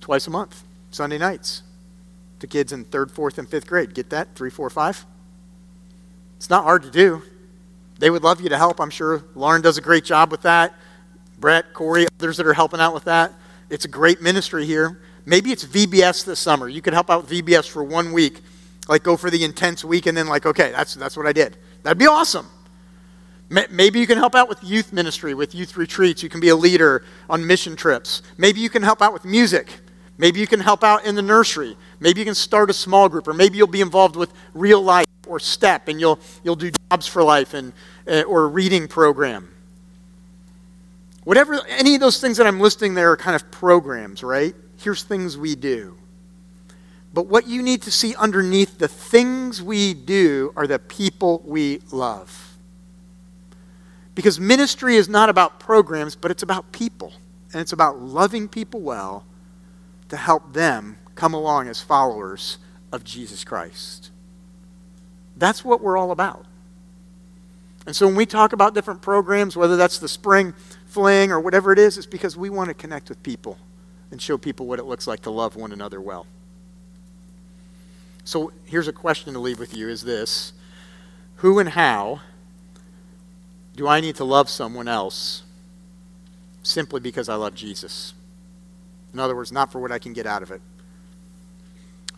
twice 0.00 0.26
a 0.26 0.30
month, 0.30 0.62
Sunday 0.90 1.18
nights. 1.18 1.62
To 2.40 2.46
kids 2.46 2.72
in 2.72 2.84
third, 2.84 3.10
fourth, 3.10 3.36
and 3.36 3.48
fifth 3.48 3.66
grade. 3.66 3.94
Get 3.94 4.10
that? 4.10 4.34
345? 4.36 5.04
It's 6.36 6.48
not 6.48 6.62
hard 6.62 6.84
to 6.84 6.90
do. 6.90 7.22
They 7.98 8.10
would 8.10 8.22
love 8.22 8.40
you 8.40 8.48
to 8.48 8.56
help, 8.56 8.80
I'm 8.80 8.90
sure. 8.90 9.24
Lauren 9.34 9.60
does 9.60 9.76
a 9.76 9.80
great 9.80 10.04
job 10.04 10.30
with 10.30 10.42
that. 10.42 10.74
Brett, 11.38 11.74
Corey, 11.74 12.06
others 12.18 12.36
that 12.36 12.46
are 12.46 12.54
helping 12.54 12.78
out 12.80 12.94
with 12.94 13.04
that. 13.04 13.32
It's 13.70 13.84
a 13.84 13.88
great 13.88 14.22
ministry 14.22 14.64
here. 14.64 15.00
Maybe 15.26 15.52
it's 15.52 15.64
VBS 15.64 16.24
this 16.24 16.38
summer. 16.38 16.68
You 16.68 16.80
could 16.80 16.94
help 16.94 17.10
out 17.10 17.26
VBS 17.26 17.68
for 17.68 17.84
one 17.84 18.12
week, 18.12 18.40
like 18.88 19.02
go 19.02 19.16
for 19.16 19.30
the 19.30 19.44
intense 19.44 19.84
week, 19.84 20.06
and 20.06 20.16
then 20.16 20.26
like, 20.26 20.46
okay, 20.46 20.70
that's 20.70 20.94
that's 20.94 21.16
what 21.16 21.26
I 21.26 21.32
did. 21.32 21.58
That'd 21.82 21.98
be 21.98 22.06
awesome. 22.06 22.48
Maybe 23.50 23.98
you 23.98 24.06
can 24.06 24.18
help 24.18 24.34
out 24.34 24.48
with 24.48 24.62
youth 24.62 24.92
ministry, 24.92 25.32
with 25.32 25.54
youth 25.54 25.76
retreats. 25.76 26.22
You 26.22 26.28
can 26.28 26.40
be 26.40 26.50
a 26.50 26.56
leader 26.56 27.02
on 27.30 27.46
mission 27.46 27.76
trips. 27.76 28.22
Maybe 28.36 28.60
you 28.60 28.68
can 28.68 28.82
help 28.82 29.00
out 29.00 29.14
with 29.14 29.24
music. 29.24 29.68
Maybe 30.18 30.38
you 30.40 30.46
can 30.46 30.60
help 30.60 30.84
out 30.84 31.06
in 31.06 31.14
the 31.14 31.22
nursery. 31.22 31.76
Maybe 32.00 32.20
you 32.20 32.26
can 32.26 32.34
start 32.34 32.68
a 32.68 32.74
small 32.74 33.08
group, 33.08 33.26
or 33.26 33.32
maybe 33.32 33.56
you'll 33.56 33.66
be 33.66 33.80
involved 33.80 34.16
with 34.16 34.32
real 34.52 34.82
life 34.82 35.06
or 35.26 35.38
STEP, 35.40 35.88
and 35.88 36.00
you'll, 36.00 36.18
you'll 36.42 36.56
do 36.56 36.70
jobs 36.90 37.06
for 37.06 37.22
life 37.22 37.54
and, 37.54 37.72
uh, 38.06 38.22
or 38.22 38.44
a 38.44 38.46
reading 38.48 38.88
program. 38.88 39.48
Whatever, 41.28 41.60
any 41.68 41.94
of 41.94 42.00
those 42.00 42.22
things 42.22 42.38
that 42.38 42.46
I'm 42.46 42.58
listing 42.58 42.94
there 42.94 43.12
are 43.12 43.16
kind 43.18 43.36
of 43.36 43.50
programs, 43.50 44.22
right? 44.22 44.54
Here's 44.78 45.02
things 45.02 45.36
we 45.36 45.56
do. 45.56 45.94
But 47.12 47.26
what 47.26 47.46
you 47.46 47.62
need 47.62 47.82
to 47.82 47.90
see 47.90 48.14
underneath 48.14 48.78
the 48.78 48.88
things 48.88 49.60
we 49.62 49.92
do 49.92 50.54
are 50.56 50.66
the 50.66 50.78
people 50.78 51.42
we 51.44 51.82
love. 51.92 52.56
Because 54.14 54.40
ministry 54.40 54.96
is 54.96 55.06
not 55.06 55.28
about 55.28 55.60
programs, 55.60 56.16
but 56.16 56.30
it's 56.30 56.42
about 56.42 56.72
people. 56.72 57.12
And 57.52 57.60
it's 57.60 57.74
about 57.74 57.98
loving 57.98 58.48
people 58.48 58.80
well 58.80 59.26
to 60.08 60.16
help 60.16 60.54
them 60.54 60.96
come 61.14 61.34
along 61.34 61.68
as 61.68 61.82
followers 61.82 62.56
of 62.90 63.04
Jesus 63.04 63.44
Christ. 63.44 64.10
That's 65.36 65.62
what 65.62 65.82
we're 65.82 65.98
all 65.98 66.10
about. 66.10 66.46
And 67.84 67.94
so 67.94 68.06
when 68.06 68.16
we 68.16 68.24
talk 68.24 68.54
about 68.54 68.72
different 68.72 69.02
programs, 69.02 69.58
whether 69.58 69.76
that's 69.76 69.98
the 69.98 70.08
spring 70.08 70.54
fling 70.98 71.30
or 71.30 71.38
whatever 71.38 71.72
it 71.72 71.78
is, 71.78 71.96
it's 71.96 72.08
because 72.08 72.36
we 72.36 72.50
want 72.50 72.66
to 72.66 72.74
connect 72.74 73.08
with 73.08 73.22
people 73.22 73.56
and 74.10 74.20
show 74.20 74.36
people 74.36 74.66
what 74.66 74.80
it 74.80 74.84
looks 74.84 75.06
like 75.06 75.20
to 75.20 75.30
love 75.30 75.54
one 75.54 75.70
another 75.70 76.00
well. 76.00 76.26
So 78.24 78.50
here's 78.64 78.88
a 78.88 78.92
question 78.92 79.32
to 79.34 79.38
leave 79.38 79.60
with 79.60 79.76
you 79.76 79.88
is 79.88 80.02
this 80.02 80.52
Who 81.36 81.60
and 81.60 81.68
how 81.68 82.20
do 83.76 83.86
I 83.86 84.00
need 84.00 84.16
to 84.16 84.24
love 84.24 84.50
someone 84.50 84.88
else 84.88 85.44
simply 86.64 86.98
because 86.98 87.28
I 87.28 87.36
love 87.36 87.54
Jesus? 87.54 88.12
In 89.14 89.20
other 89.20 89.36
words, 89.36 89.52
not 89.52 89.70
for 89.70 89.78
what 89.78 89.92
I 89.92 90.00
can 90.00 90.12
get 90.12 90.26
out 90.26 90.42
of 90.42 90.50
it. 90.50 90.60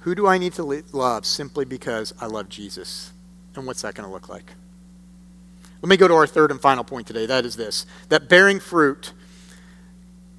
Who 0.00 0.14
do 0.14 0.26
I 0.26 0.38
need 0.38 0.54
to 0.54 0.82
love 0.92 1.26
simply 1.26 1.66
because 1.66 2.14
I 2.18 2.24
love 2.24 2.48
Jesus? 2.48 3.12
And 3.54 3.66
what's 3.66 3.82
that 3.82 3.94
going 3.94 4.08
to 4.08 4.12
look 4.12 4.30
like? 4.30 4.54
Let 5.82 5.88
me 5.88 5.96
go 5.96 6.08
to 6.08 6.14
our 6.14 6.26
third 6.26 6.50
and 6.50 6.60
final 6.60 6.84
point 6.84 7.06
today. 7.06 7.26
That 7.26 7.44
is 7.44 7.56
this 7.56 7.86
that 8.08 8.28
bearing 8.28 8.60
fruit 8.60 9.12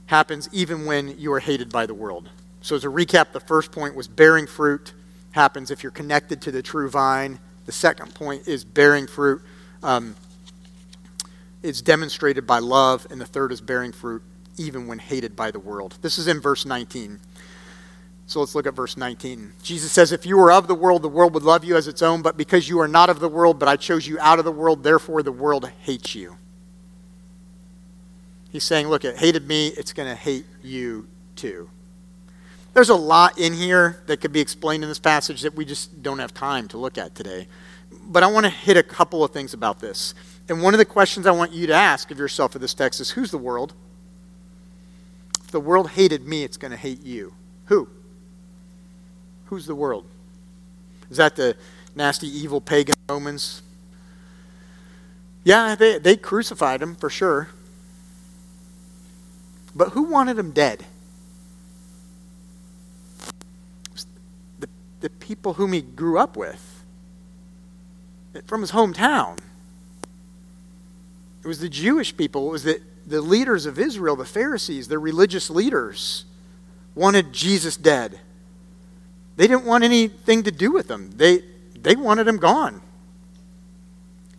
happens 0.07 0.49
even 0.51 0.85
when 0.85 1.17
you 1.17 1.31
are 1.33 1.39
hated 1.39 1.71
by 1.71 1.85
the 1.85 1.93
world. 1.93 2.29
So, 2.61 2.75
as 2.75 2.83
a 2.83 2.89
recap, 2.89 3.31
the 3.31 3.39
first 3.39 3.71
point 3.71 3.95
was 3.95 4.07
bearing 4.07 4.45
fruit 4.45 4.93
happens 5.31 5.71
if 5.71 5.81
you're 5.81 5.91
connected 5.91 6.41
to 6.43 6.51
the 6.51 6.61
true 6.61 6.89
vine. 6.89 7.39
The 7.65 7.71
second 7.71 8.13
point 8.13 8.47
is 8.47 8.63
bearing 8.63 9.07
fruit 9.07 9.41
um, 9.81 10.15
is 11.63 11.81
demonstrated 11.81 12.45
by 12.45 12.59
love, 12.59 13.07
and 13.09 13.19
the 13.19 13.25
third 13.25 13.51
is 13.51 13.61
bearing 13.61 13.91
fruit 13.91 14.21
even 14.57 14.85
when 14.85 14.99
hated 14.99 15.35
by 15.35 15.49
the 15.49 15.59
world. 15.59 15.97
This 16.01 16.17
is 16.17 16.27
in 16.27 16.39
verse 16.39 16.65
19. 16.65 17.19
So 18.31 18.39
let's 18.39 18.55
look 18.55 18.65
at 18.65 18.73
verse 18.73 18.95
19. 18.95 19.51
Jesus 19.61 19.91
says, 19.91 20.13
If 20.13 20.25
you 20.25 20.37
were 20.37 20.53
of 20.53 20.69
the 20.69 20.73
world, 20.73 21.01
the 21.01 21.09
world 21.09 21.33
would 21.33 21.43
love 21.43 21.65
you 21.65 21.75
as 21.75 21.89
its 21.89 22.01
own, 22.01 22.21
but 22.21 22.37
because 22.37 22.69
you 22.69 22.79
are 22.79 22.87
not 22.87 23.09
of 23.09 23.19
the 23.19 23.27
world, 23.27 23.59
but 23.59 23.67
I 23.67 23.75
chose 23.75 24.07
you 24.07 24.17
out 24.21 24.39
of 24.39 24.45
the 24.45 24.53
world, 24.53 24.83
therefore 24.83 25.21
the 25.21 25.33
world 25.33 25.69
hates 25.81 26.15
you. 26.15 26.37
He's 28.49 28.63
saying, 28.63 28.87
Look, 28.87 29.03
it 29.03 29.17
hated 29.17 29.45
me, 29.49 29.67
it's 29.67 29.91
going 29.91 30.07
to 30.07 30.15
hate 30.15 30.45
you 30.63 31.07
too. 31.35 31.69
There's 32.73 32.87
a 32.87 32.95
lot 32.95 33.37
in 33.37 33.51
here 33.51 34.01
that 34.05 34.21
could 34.21 34.31
be 34.31 34.39
explained 34.39 34.83
in 34.83 34.89
this 34.89 34.97
passage 34.97 35.41
that 35.41 35.53
we 35.53 35.65
just 35.65 36.01
don't 36.01 36.19
have 36.19 36.33
time 36.33 36.69
to 36.69 36.77
look 36.77 36.97
at 36.97 37.13
today. 37.13 37.49
But 37.91 38.23
I 38.23 38.27
want 38.27 38.45
to 38.45 38.49
hit 38.49 38.77
a 38.77 38.83
couple 38.83 39.25
of 39.25 39.31
things 39.31 39.53
about 39.53 39.81
this. 39.81 40.13
And 40.47 40.63
one 40.63 40.73
of 40.73 40.77
the 40.77 40.85
questions 40.85 41.27
I 41.27 41.31
want 41.31 41.51
you 41.51 41.67
to 41.67 41.73
ask 41.73 42.11
of 42.11 42.17
yourself 42.17 42.55
in 42.55 42.61
this 42.61 42.73
text 42.73 43.01
is 43.01 43.09
who's 43.11 43.31
the 43.31 43.37
world? 43.37 43.73
If 45.43 45.51
the 45.51 45.59
world 45.59 45.89
hated 45.89 46.25
me, 46.25 46.45
it's 46.45 46.55
going 46.55 46.71
to 46.71 46.77
hate 46.77 47.03
you. 47.03 47.33
Who? 47.65 47.89
Who's 49.51 49.65
the 49.65 49.75
world? 49.75 50.05
Is 51.09 51.17
that 51.17 51.35
the 51.35 51.57
nasty, 51.93 52.25
evil 52.25 52.61
pagan 52.61 52.95
Romans? 53.09 53.61
Yeah, 55.43 55.75
they, 55.75 55.99
they 55.99 56.15
crucified 56.15 56.81
him 56.81 56.95
for 56.95 57.09
sure. 57.09 57.49
But 59.75 59.89
who 59.89 60.03
wanted 60.03 60.39
him 60.39 60.51
dead? 60.51 60.85
The, 64.61 64.69
the 65.01 65.09
people 65.09 65.55
whom 65.55 65.73
he 65.73 65.81
grew 65.81 66.17
up 66.17 66.37
with 66.37 66.85
from 68.47 68.61
his 68.61 68.71
hometown. 68.71 69.37
It 71.43 71.47
was 71.47 71.59
the 71.59 71.67
Jewish 71.67 72.15
people. 72.15 72.47
It 72.47 72.51
was 72.51 72.63
the, 72.63 72.81
the 73.05 73.19
leaders 73.19 73.65
of 73.65 73.77
Israel, 73.77 74.15
the 74.15 74.23
Pharisees, 74.23 74.87
the 74.87 74.97
religious 74.97 75.49
leaders, 75.49 76.23
wanted 76.95 77.33
Jesus 77.33 77.75
dead. 77.75 78.21
They 79.41 79.47
didn't 79.47 79.65
want 79.65 79.83
anything 79.83 80.43
to 80.43 80.51
do 80.51 80.71
with 80.71 80.87
them, 80.87 81.09
they, 81.15 81.43
they 81.73 81.95
wanted 81.95 82.25
them 82.25 82.37
gone. 82.37 82.79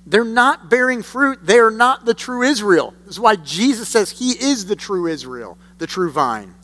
They're 0.07 0.25
not 0.25 0.71
bearing 0.71 1.03
fruit. 1.03 1.45
They 1.45 1.59
are 1.59 1.73
not 1.73 2.05
the 2.05 2.15
true 2.15 2.43
Israel. 2.43 2.95
This 3.05 3.15
is 3.15 3.21
why 3.21 3.35
Jesus 3.35 3.89
says 3.89 4.13
he 4.13 4.31
is 4.31 4.67
the 4.67 4.77
true 4.77 5.09
Israel, 5.09 5.59
the 5.79 5.89
true 5.89 6.09
vine. 6.09 6.55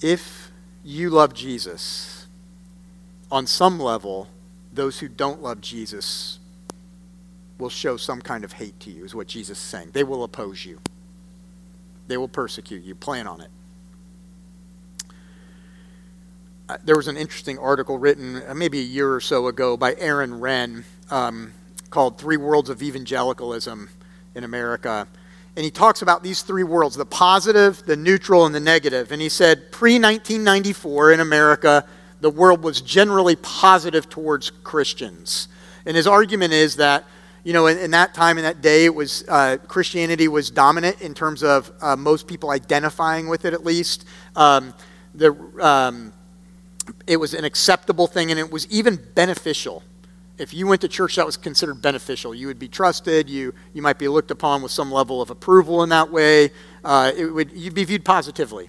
If 0.00 0.50
you 0.82 1.10
love 1.10 1.34
Jesus, 1.34 2.26
on 3.30 3.46
some 3.46 3.78
level, 3.78 4.28
those 4.72 4.98
who 5.00 5.08
don't 5.08 5.42
love 5.42 5.60
Jesus 5.60 6.38
will 7.58 7.68
show 7.68 7.98
some 7.98 8.22
kind 8.22 8.44
of 8.44 8.52
hate 8.52 8.80
to 8.80 8.90
you, 8.90 9.04
is 9.04 9.14
what 9.14 9.26
Jesus 9.26 9.58
is 9.58 9.62
saying. 9.62 9.90
They 9.92 10.04
will 10.04 10.24
oppose 10.24 10.64
you, 10.64 10.80
they 12.08 12.16
will 12.16 12.28
persecute 12.28 12.82
you. 12.82 12.94
Plan 12.94 13.26
on 13.26 13.42
it. 13.42 13.50
Uh, 15.10 15.12
there 16.84 16.96
was 16.96 17.08
an 17.08 17.16
interesting 17.16 17.58
article 17.58 17.98
written 17.98 18.42
uh, 18.48 18.54
maybe 18.54 18.78
a 18.80 18.84
year 18.84 19.12
or 19.12 19.20
so 19.20 19.48
ago 19.48 19.76
by 19.76 19.94
Aaron 19.96 20.40
Renn 20.40 20.84
um, 21.10 21.52
called 21.90 22.18
Three 22.18 22.36
Worlds 22.36 22.70
of 22.70 22.82
Evangelicalism 22.82 23.90
in 24.34 24.44
America. 24.44 25.06
And 25.56 25.64
he 25.64 25.70
talks 25.70 26.02
about 26.02 26.22
these 26.22 26.42
three 26.42 26.64
worlds 26.64 26.96
the 26.96 27.06
positive, 27.06 27.84
the 27.86 27.96
neutral, 27.96 28.46
and 28.46 28.54
the 28.54 28.60
negative. 28.60 29.12
And 29.12 29.20
he 29.20 29.28
said 29.28 29.70
pre 29.70 29.94
1994 29.94 31.12
in 31.12 31.20
America, 31.20 31.84
the 32.20 32.30
world 32.30 32.62
was 32.62 32.80
generally 32.80 33.36
positive 33.36 34.08
towards 34.08 34.50
Christians. 34.50 35.48
And 35.86 35.96
his 35.96 36.06
argument 36.06 36.54
is 36.54 36.76
that, 36.76 37.04
you 37.44 37.52
know, 37.52 37.66
in, 37.66 37.76
in 37.76 37.90
that 37.90 38.14
time, 38.14 38.38
in 38.38 38.44
that 38.44 38.62
day, 38.62 38.86
it 38.86 38.94
was 38.94 39.22
uh, 39.28 39.58
Christianity 39.68 40.28
was 40.28 40.50
dominant 40.50 41.02
in 41.02 41.12
terms 41.12 41.42
of 41.42 41.70
uh, 41.82 41.94
most 41.94 42.26
people 42.26 42.50
identifying 42.50 43.28
with 43.28 43.44
it, 43.44 43.52
at 43.52 43.64
least. 43.64 44.06
Um, 44.34 44.74
the, 45.14 45.32
um, 45.60 46.12
it 47.06 47.16
was 47.16 47.34
an 47.34 47.44
acceptable 47.44 48.06
thing, 48.06 48.30
and 48.30 48.38
it 48.38 48.50
was 48.50 48.66
even 48.70 48.98
beneficial. 49.14 49.82
If 50.36 50.52
you 50.52 50.66
went 50.66 50.80
to 50.80 50.88
church, 50.88 51.16
that 51.16 51.26
was 51.26 51.36
considered 51.36 51.80
beneficial. 51.80 52.34
You 52.34 52.48
would 52.48 52.58
be 52.58 52.68
trusted. 52.68 53.30
You, 53.30 53.54
you 53.72 53.82
might 53.82 53.98
be 53.98 54.08
looked 54.08 54.30
upon 54.30 54.62
with 54.62 54.72
some 54.72 54.90
level 54.90 55.22
of 55.22 55.30
approval 55.30 55.82
in 55.84 55.90
that 55.90 56.10
way. 56.10 56.50
Uh, 56.84 57.12
it 57.16 57.26
would, 57.26 57.52
you'd 57.52 57.74
be 57.74 57.84
viewed 57.84 58.04
positively. 58.04 58.68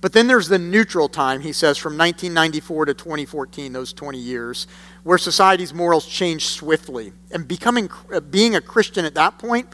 But 0.00 0.12
then 0.12 0.26
there's 0.26 0.48
the 0.48 0.58
neutral 0.58 1.08
time, 1.08 1.40
he 1.40 1.52
says, 1.52 1.76
from 1.76 1.92
1994 1.92 2.86
to 2.86 2.94
2014, 2.94 3.72
those 3.72 3.92
20 3.92 4.18
years, 4.18 4.66
where 5.02 5.18
society's 5.18 5.74
morals 5.74 6.06
changed 6.06 6.46
swiftly. 6.46 7.12
And 7.30 7.46
becoming, 7.46 7.90
uh, 8.12 8.20
being 8.20 8.54
a 8.54 8.60
Christian 8.60 9.04
at 9.04 9.14
that 9.14 9.38
point 9.38 9.68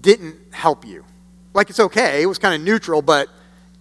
didn't 0.00 0.36
help 0.52 0.86
you. 0.86 1.04
Like, 1.52 1.68
it's 1.68 1.80
okay, 1.80 2.22
it 2.22 2.26
was 2.26 2.38
kind 2.38 2.54
of 2.54 2.60
neutral, 2.60 3.02
but 3.02 3.28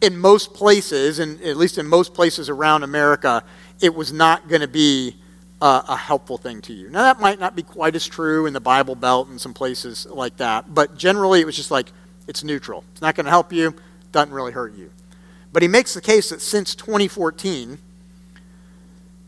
in 0.02 0.18
most 0.18 0.54
places, 0.54 1.20
and 1.20 1.42
at 1.42 1.58
least 1.58 1.78
in 1.78 1.88
most 1.88 2.14
places 2.14 2.50
around 2.50 2.84
America, 2.84 3.44
it 3.82 3.94
was 3.94 4.14
not 4.14 4.48
going 4.48 4.62
to 4.62 4.68
be 4.68 5.16
uh, 5.62 5.82
a 5.88 5.96
helpful 5.96 6.38
thing 6.38 6.62
to 6.62 6.74
you. 6.74 6.90
Now, 6.90 7.04
that 7.04 7.20
might 7.20 7.40
not 7.40 7.56
be 7.56 7.64
quite 7.64 7.96
as 7.96 8.08
true 8.08 8.46
in 8.46 8.54
the 8.54 8.62
Bible 8.62 8.96
Belt 8.96 9.28
and 9.28 9.40
some 9.40 9.54
places 9.54 10.06
like 10.06 10.38
that, 10.38 10.74
but 10.74 10.98
generally 10.98 11.42
it 11.42 11.46
was 11.46 11.56
just 11.56 11.72
like, 11.72 11.92
it's 12.28 12.44
neutral. 12.44 12.84
It's 12.92 13.02
not 13.02 13.16
going 13.16 13.26
to 13.26 13.32
help 13.32 13.52
you, 13.52 13.76
doesn't 14.12 14.34
really 14.34 14.52
hurt 14.52 14.76
you. 14.76 14.92
But 15.52 15.64
he 15.64 15.68
makes 15.68 15.94
the 15.94 16.02
case 16.02 16.30
that 16.30 16.42
since 16.42 16.76
2014 16.76 17.80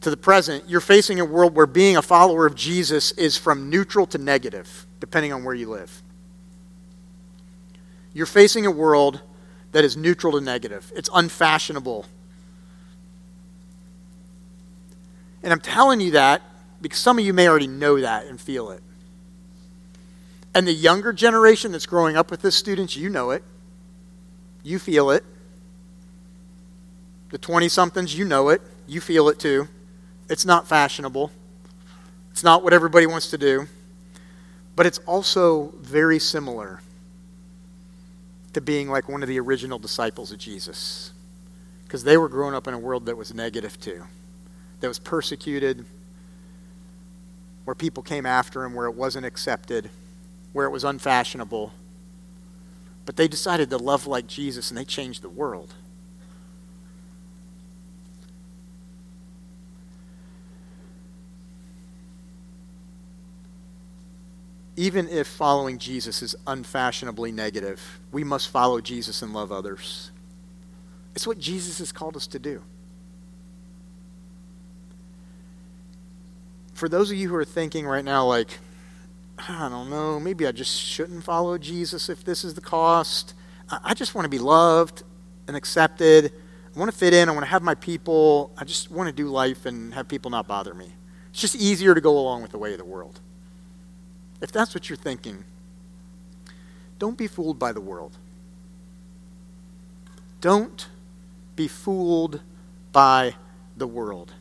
to 0.02 0.10
the 0.10 0.18
present, 0.18 0.64
you're 0.68 0.80
facing 0.82 1.20
a 1.20 1.26
world 1.26 1.56
where 1.56 1.66
being 1.66 1.98
a 1.98 2.02
follower 2.02 2.46
of 2.46 2.56
Jesus 2.56 3.12
is 3.14 3.38
from 3.38 3.70
neutral 3.70 4.06
to 4.08 4.18
negative, 4.18 4.86
depending 5.00 5.34
on 5.34 5.44
where 5.44 5.56
you 5.56 5.70
live. 5.70 6.02
You're 8.14 8.26
facing 8.26 8.66
a 8.66 8.72
world 8.72 9.22
that 9.72 9.84
is 9.84 9.96
neutral 9.96 10.34
to 10.34 10.42
negative, 10.42 10.92
it's 10.96 11.10
unfashionable. 11.14 12.06
And 15.44 15.52
I'm 15.52 15.62
telling 15.62 16.00
you 16.02 16.12
that 16.12 16.42
because 16.82 17.00
some 17.00 17.18
of 17.18 17.26
you 17.26 17.34
may 17.34 17.48
already 17.48 17.68
know 17.68 18.00
that 18.00 18.26
and 18.26 18.40
feel 18.40 18.72
it. 18.72 18.82
And 20.54 20.68
the 20.68 20.74
younger 20.74 21.14
generation 21.14 21.72
that's 21.72 21.86
growing 21.86 22.18
up 22.18 22.30
with 22.30 22.42
this 22.42 22.56
students, 22.56 22.96
you 22.96 23.10
know 23.10 23.32
it. 23.32 23.44
You 24.64 24.80
feel 24.80 25.12
it. 25.12 25.24
The 27.30 27.38
20 27.38 27.70
somethings, 27.70 28.18
you 28.18 28.26
know 28.26 28.50
it. 28.50 28.62
You 28.88 29.00
feel 29.00 29.30
it 29.30 29.40
too. 29.40 29.68
It's 30.30 30.46
not 30.46 30.68
fashionable. 30.68 31.32
It's 32.32 32.44
not 32.44 32.64
what 32.64 32.74
everybody 32.74 33.06
wants 33.06 33.30
to 33.32 33.38
do, 33.38 33.68
but 34.76 34.86
it's 34.86 35.00
also 35.00 35.74
very 35.78 36.20
similar 36.20 36.82
to 38.54 38.62
being 38.62 38.90
like 38.90 39.08
one 39.08 39.24
of 39.24 39.30
the 39.30 39.40
original 39.40 39.80
disciples 39.80 40.32
of 40.32 40.38
Jesus. 40.38 41.12
Because 41.84 42.04
they 42.04 42.18
were 42.18 42.30
growing 42.30 42.56
up 42.56 42.68
in 42.68 42.74
a 42.74 42.80
world 42.80 43.06
that 43.06 43.18
was 43.18 43.34
negative 43.34 43.80
too, 43.80 44.06
that 44.80 44.88
was 44.88 45.00
persecuted, 45.00 45.86
where 47.66 47.76
people 47.76 48.04
came 48.04 48.26
after 48.26 48.64
him, 48.64 48.74
where 48.74 48.88
it 48.88 48.96
wasn't 48.96 49.26
accepted, 49.26 49.90
where 50.54 50.66
it 50.66 50.72
was 50.72 50.84
unfashionable. 50.84 51.74
But 53.06 53.16
they 53.16 53.28
decided 53.28 53.70
to 53.70 53.78
love 53.78 54.08
like 54.08 54.28
Jesus 54.28 54.70
and 54.70 54.78
they 54.78 54.86
changed 54.86 55.22
the 55.22 55.30
world. 55.30 55.74
Even 64.76 65.08
if 65.10 65.28
following 65.28 65.78
Jesus 65.78 66.22
is 66.22 66.36
unfashionably 66.48 67.32
negative, 67.32 68.00
we 68.12 68.24
must 68.24 68.50
follow 68.50 68.80
Jesus 68.82 69.22
and 69.22 69.34
love 69.34 69.52
others. 69.52 70.12
It's 71.16 71.28
what 71.28 71.38
Jesus 71.38 71.80
has 71.80 71.92
called 71.92 72.16
us 72.16 72.28
to 72.28 72.40
do. 72.40 72.62
For 76.74 76.88
those 76.90 77.12
of 77.12 77.18
you 77.18 77.30
who 77.30 77.36
are 77.36 77.46
thinking 77.46 77.86
right 77.86 78.04
now, 78.04 78.26
like, 78.26 78.58
I 79.38 79.70
don't 79.70 79.90
know, 79.90 80.20
maybe 80.20 80.48
I 80.48 80.52
just 80.52 80.80
shouldn't 80.80 81.24
follow 81.24 81.58
Jesus 81.58 82.10
if 82.10 82.24
this 82.24 82.44
is 82.44 82.54
the 82.54 82.62
cost. 82.62 83.34
I 83.84 83.94
just 83.94 84.16
want 84.16 84.26
to 84.26 84.30
be 84.30 84.40
loved 84.40 85.04
and 85.48 85.56
accepted. 85.56 86.32
I 86.76 86.80
want 86.80 86.92
to 86.92 86.98
fit 86.98 87.14
in. 87.14 87.28
I 87.28 87.32
want 87.34 87.44
to 87.44 87.50
have 87.50 87.62
my 87.62 87.76
people. 87.76 88.52
I 88.58 88.64
just 88.64 88.90
want 88.90 89.08
to 89.08 89.14
do 89.14 89.28
life 89.28 89.66
and 89.66 89.94
have 89.94 90.08
people 90.08 90.32
not 90.32 90.48
bother 90.48 90.74
me. 90.74 90.94
It's 91.30 91.42
just 91.42 91.56
easier 91.56 91.94
to 91.94 92.02
go 92.02 92.18
along 92.18 92.42
with 92.42 92.52
the 92.52 92.58
way 92.58 92.72
of 92.72 92.78
the 92.78 92.86
world. 92.86 93.20
If 94.42 94.52
that's 94.52 94.74
what 94.74 94.90
you're 94.90 94.98
thinking, 94.98 95.44
don't 97.00 97.18
be 97.18 97.28
fooled 97.28 97.60
by 97.60 97.72
the 97.72 97.82
world. 97.82 98.18
Don't 100.42 100.88
be 101.56 101.68
fooled 101.68 102.42
by 102.92 103.36
the 103.78 103.88
world. 103.88 104.34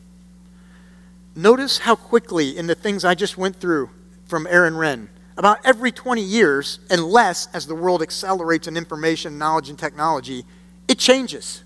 Notice 1.35 1.79
how 1.79 1.95
quickly, 1.95 2.57
in 2.57 2.67
the 2.67 2.75
things 2.75 3.05
I 3.05 3.15
just 3.15 3.37
went 3.37 3.55
through 3.55 3.89
from 4.25 4.47
Aaron 4.47 4.73
Renn, 4.73 5.07
about 5.37 5.59
every 5.63 5.91
20 5.91 6.21
years 6.21 6.79
and 6.89 7.03
less 7.03 7.47
as 7.53 7.67
the 7.67 7.75
world 7.75 8.01
accelerates 8.01 8.67
in 8.67 8.75
information, 8.75 9.37
knowledge, 9.37 9.69
and 9.69 9.79
technology, 9.79 10.43
it 10.87 10.97
changes. 10.97 11.63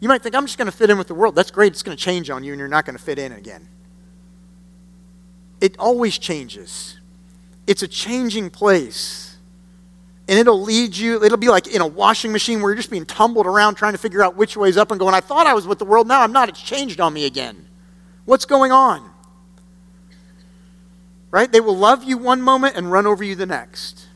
You 0.00 0.08
might 0.08 0.22
think, 0.22 0.34
I'm 0.34 0.46
just 0.46 0.58
going 0.58 0.66
to 0.66 0.76
fit 0.76 0.90
in 0.90 0.98
with 0.98 1.08
the 1.08 1.14
world. 1.14 1.34
That's 1.34 1.50
great. 1.50 1.72
It's 1.72 1.82
going 1.82 1.96
to 1.96 2.02
change 2.02 2.30
on 2.30 2.44
you, 2.44 2.52
and 2.52 2.58
you're 2.58 2.68
not 2.68 2.84
going 2.84 2.96
to 2.96 3.02
fit 3.02 3.18
in 3.18 3.32
again. 3.32 3.68
It 5.60 5.76
always 5.78 6.18
changes. 6.18 6.98
It's 7.66 7.82
a 7.82 7.88
changing 7.88 8.50
place. 8.50 9.36
And 10.26 10.38
it'll 10.38 10.62
lead 10.62 10.96
you, 10.96 11.22
it'll 11.22 11.36
be 11.38 11.48
like 11.48 11.66
in 11.66 11.82
a 11.82 11.86
washing 11.86 12.32
machine 12.32 12.62
where 12.62 12.70
you're 12.70 12.76
just 12.76 12.90
being 12.90 13.04
tumbled 13.04 13.46
around 13.46 13.74
trying 13.74 13.92
to 13.92 13.98
figure 13.98 14.22
out 14.22 14.36
which 14.36 14.56
way's 14.56 14.76
up 14.76 14.90
and 14.90 14.98
going, 14.98 15.14
I 15.14 15.20
thought 15.20 15.46
I 15.46 15.52
was 15.52 15.66
with 15.66 15.78
the 15.78 15.84
world, 15.84 16.08
now 16.08 16.22
I'm 16.22 16.32
not. 16.32 16.48
It's 16.48 16.62
changed 16.62 16.98
on 16.98 17.12
me 17.12 17.26
again. 17.26 17.66
What's 18.24 18.46
going 18.46 18.72
on? 18.72 19.10
Right? 21.30 21.50
They 21.52 21.60
will 21.60 21.76
love 21.76 22.04
you 22.04 22.16
one 22.16 22.40
moment 22.40 22.76
and 22.76 22.90
run 22.90 23.06
over 23.06 23.22
you 23.22 23.34
the 23.34 23.44
next 23.44 24.06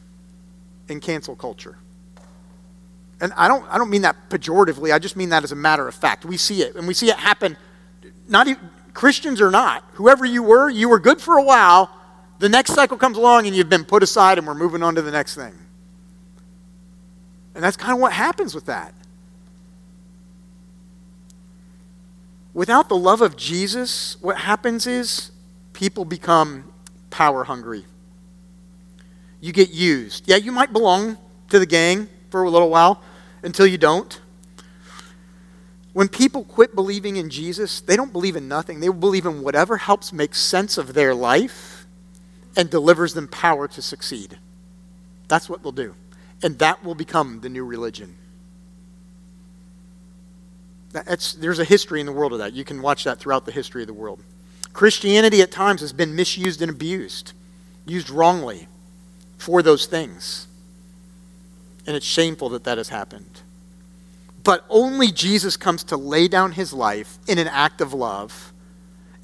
in 0.88 1.00
cancel 1.00 1.36
culture. 1.36 1.76
And 3.20 3.32
I 3.36 3.48
don't, 3.48 3.66
I 3.68 3.76
don't 3.76 3.90
mean 3.90 4.02
that 4.02 4.30
pejoratively, 4.30 4.94
I 4.94 4.98
just 4.98 5.16
mean 5.16 5.28
that 5.30 5.44
as 5.44 5.52
a 5.52 5.56
matter 5.56 5.86
of 5.86 5.94
fact. 5.94 6.24
We 6.24 6.36
see 6.36 6.62
it, 6.62 6.76
and 6.76 6.86
we 6.86 6.94
see 6.94 7.10
it 7.10 7.16
happen, 7.16 7.56
not 8.28 8.46
even, 8.46 8.70
Christians 8.94 9.40
or 9.40 9.50
not. 9.50 9.84
Whoever 9.94 10.24
you 10.24 10.42
were, 10.42 10.70
you 10.70 10.88
were 10.88 10.98
good 10.98 11.20
for 11.20 11.36
a 11.36 11.42
while, 11.42 11.90
the 12.38 12.48
next 12.48 12.74
cycle 12.74 12.96
comes 12.96 13.16
along 13.16 13.46
and 13.46 13.56
you've 13.56 13.68
been 13.68 13.84
put 13.84 14.02
aside 14.02 14.38
and 14.38 14.46
we're 14.46 14.54
moving 14.54 14.82
on 14.82 14.94
to 14.94 15.02
the 15.02 15.10
next 15.10 15.34
thing. 15.34 15.54
And 17.54 17.64
that's 17.64 17.76
kind 17.76 17.92
of 17.92 17.98
what 17.98 18.12
happens 18.12 18.54
with 18.54 18.66
that. 18.66 18.94
Without 22.54 22.88
the 22.88 22.96
love 22.96 23.20
of 23.20 23.36
Jesus, 23.36 24.16
what 24.20 24.38
happens 24.38 24.86
is 24.86 25.32
people 25.72 26.04
become 26.04 26.72
power 27.10 27.44
hungry. 27.44 27.84
You 29.40 29.52
get 29.52 29.70
used. 29.70 30.28
Yeah, 30.28 30.36
you 30.36 30.52
might 30.52 30.72
belong 30.72 31.18
to 31.50 31.58
the 31.58 31.66
gang 31.66 32.08
for 32.30 32.42
a 32.42 32.50
little 32.50 32.70
while 32.70 33.02
until 33.42 33.66
you 33.66 33.78
don't. 33.78 34.20
When 35.92 36.08
people 36.08 36.44
quit 36.44 36.74
believing 36.74 37.16
in 37.16 37.30
Jesus, 37.30 37.80
they 37.80 37.96
don't 37.96 38.12
believe 38.12 38.36
in 38.36 38.46
nothing. 38.46 38.80
They 38.80 38.88
believe 38.88 39.26
in 39.26 39.42
whatever 39.42 39.76
helps 39.76 40.12
make 40.12 40.34
sense 40.34 40.78
of 40.78 40.94
their 40.94 41.14
life 41.14 41.77
and 42.58 42.68
delivers 42.68 43.14
them 43.14 43.28
power 43.28 43.68
to 43.68 43.80
succeed. 43.80 44.36
That's 45.28 45.48
what 45.48 45.62
they'll 45.62 45.72
do. 45.72 45.94
And 46.42 46.58
that 46.58 46.84
will 46.84 46.96
become 46.96 47.40
the 47.40 47.48
new 47.48 47.64
religion. 47.64 48.16
That's, 50.90 51.34
there's 51.34 51.60
a 51.60 51.64
history 51.64 52.00
in 52.00 52.06
the 52.06 52.12
world 52.12 52.32
of 52.32 52.40
that. 52.40 52.52
You 52.54 52.64
can 52.64 52.82
watch 52.82 53.04
that 53.04 53.18
throughout 53.18 53.46
the 53.46 53.52
history 53.52 53.82
of 53.82 53.86
the 53.86 53.94
world. 53.94 54.20
Christianity 54.72 55.40
at 55.40 55.52
times 55.52 55.80
has 55.82 55.92
been 55.92 56.16
misused 56.16 56.60
and 56.60 56.70
abused, 56.70 57.32
used 57.86 58.10
wrongly 58.10 58.66
for 59.36 59.62
those 59.62 59.86
things. 59.86 60.48
And 61.86 61.94
it's 61.94 62.06
shameful 62.06 62.48
that 62.50 62.64
that 62.64 62.78
has 62.78 62.88
happened. 62.88 63.42
But 64.42 64.64
only 64.68 65.12
Jesus 65.12 65.56
comes 65.56 65.84
to 65.84 65.96
lay 65.96 66.26
down 66.26 66.52
his 66.52 66.72
life 66.72 67.18
in 67.28 67.38
an 67.38 67.48
act 67.48 67.80
of 67.80 67.92
love. 67.92 68.52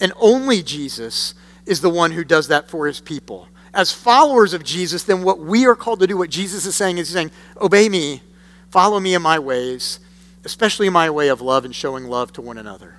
And 0.01 0.13
only 0.21 0.63
Jesus 0.63 1.35
is 1.67 1.81
the 1.81 1.91
one 1.91 2.13
who 2.13 2.25
does 2.25 2.49
that 2.49 2.69
for 2.69 2.87
his 2.87 3.01
people. 3.01 3.49
As 3.73 3.91
followers 3.91 4.55
of 4.55 4.63
Jesus, 4.63 5.03
then 5.03 5.23
what 5.23 5.41
we 5.41 5.67
are 5.67 5.75
called 5.75 6.01
to 6.01 6.07
do, 6.07 6.17
what 6.17 6.31
Jesus 6.31 6.65
is 6.65 6.77
saying, 6.77 6.99
is 6.99 7.09
saying, 7.09 7.31
Obey 7.61 7.89
me, 7.89 8.23
follow 8.71 9.01
me 9.01 9.15
in 9.15 9.23
my 9.23 9.39
ways, 9.39 10.01
especially 10.45 10.89
my 10.89 11.11
way 11.11 11.29
of 11.29 11.41
love 11.41 11.65
and 11.65 11.75
showing 11.75 12.05
love 12.05 12.33
to 12.35 12.43
one 12.43 12.59
another. 12.59 12.97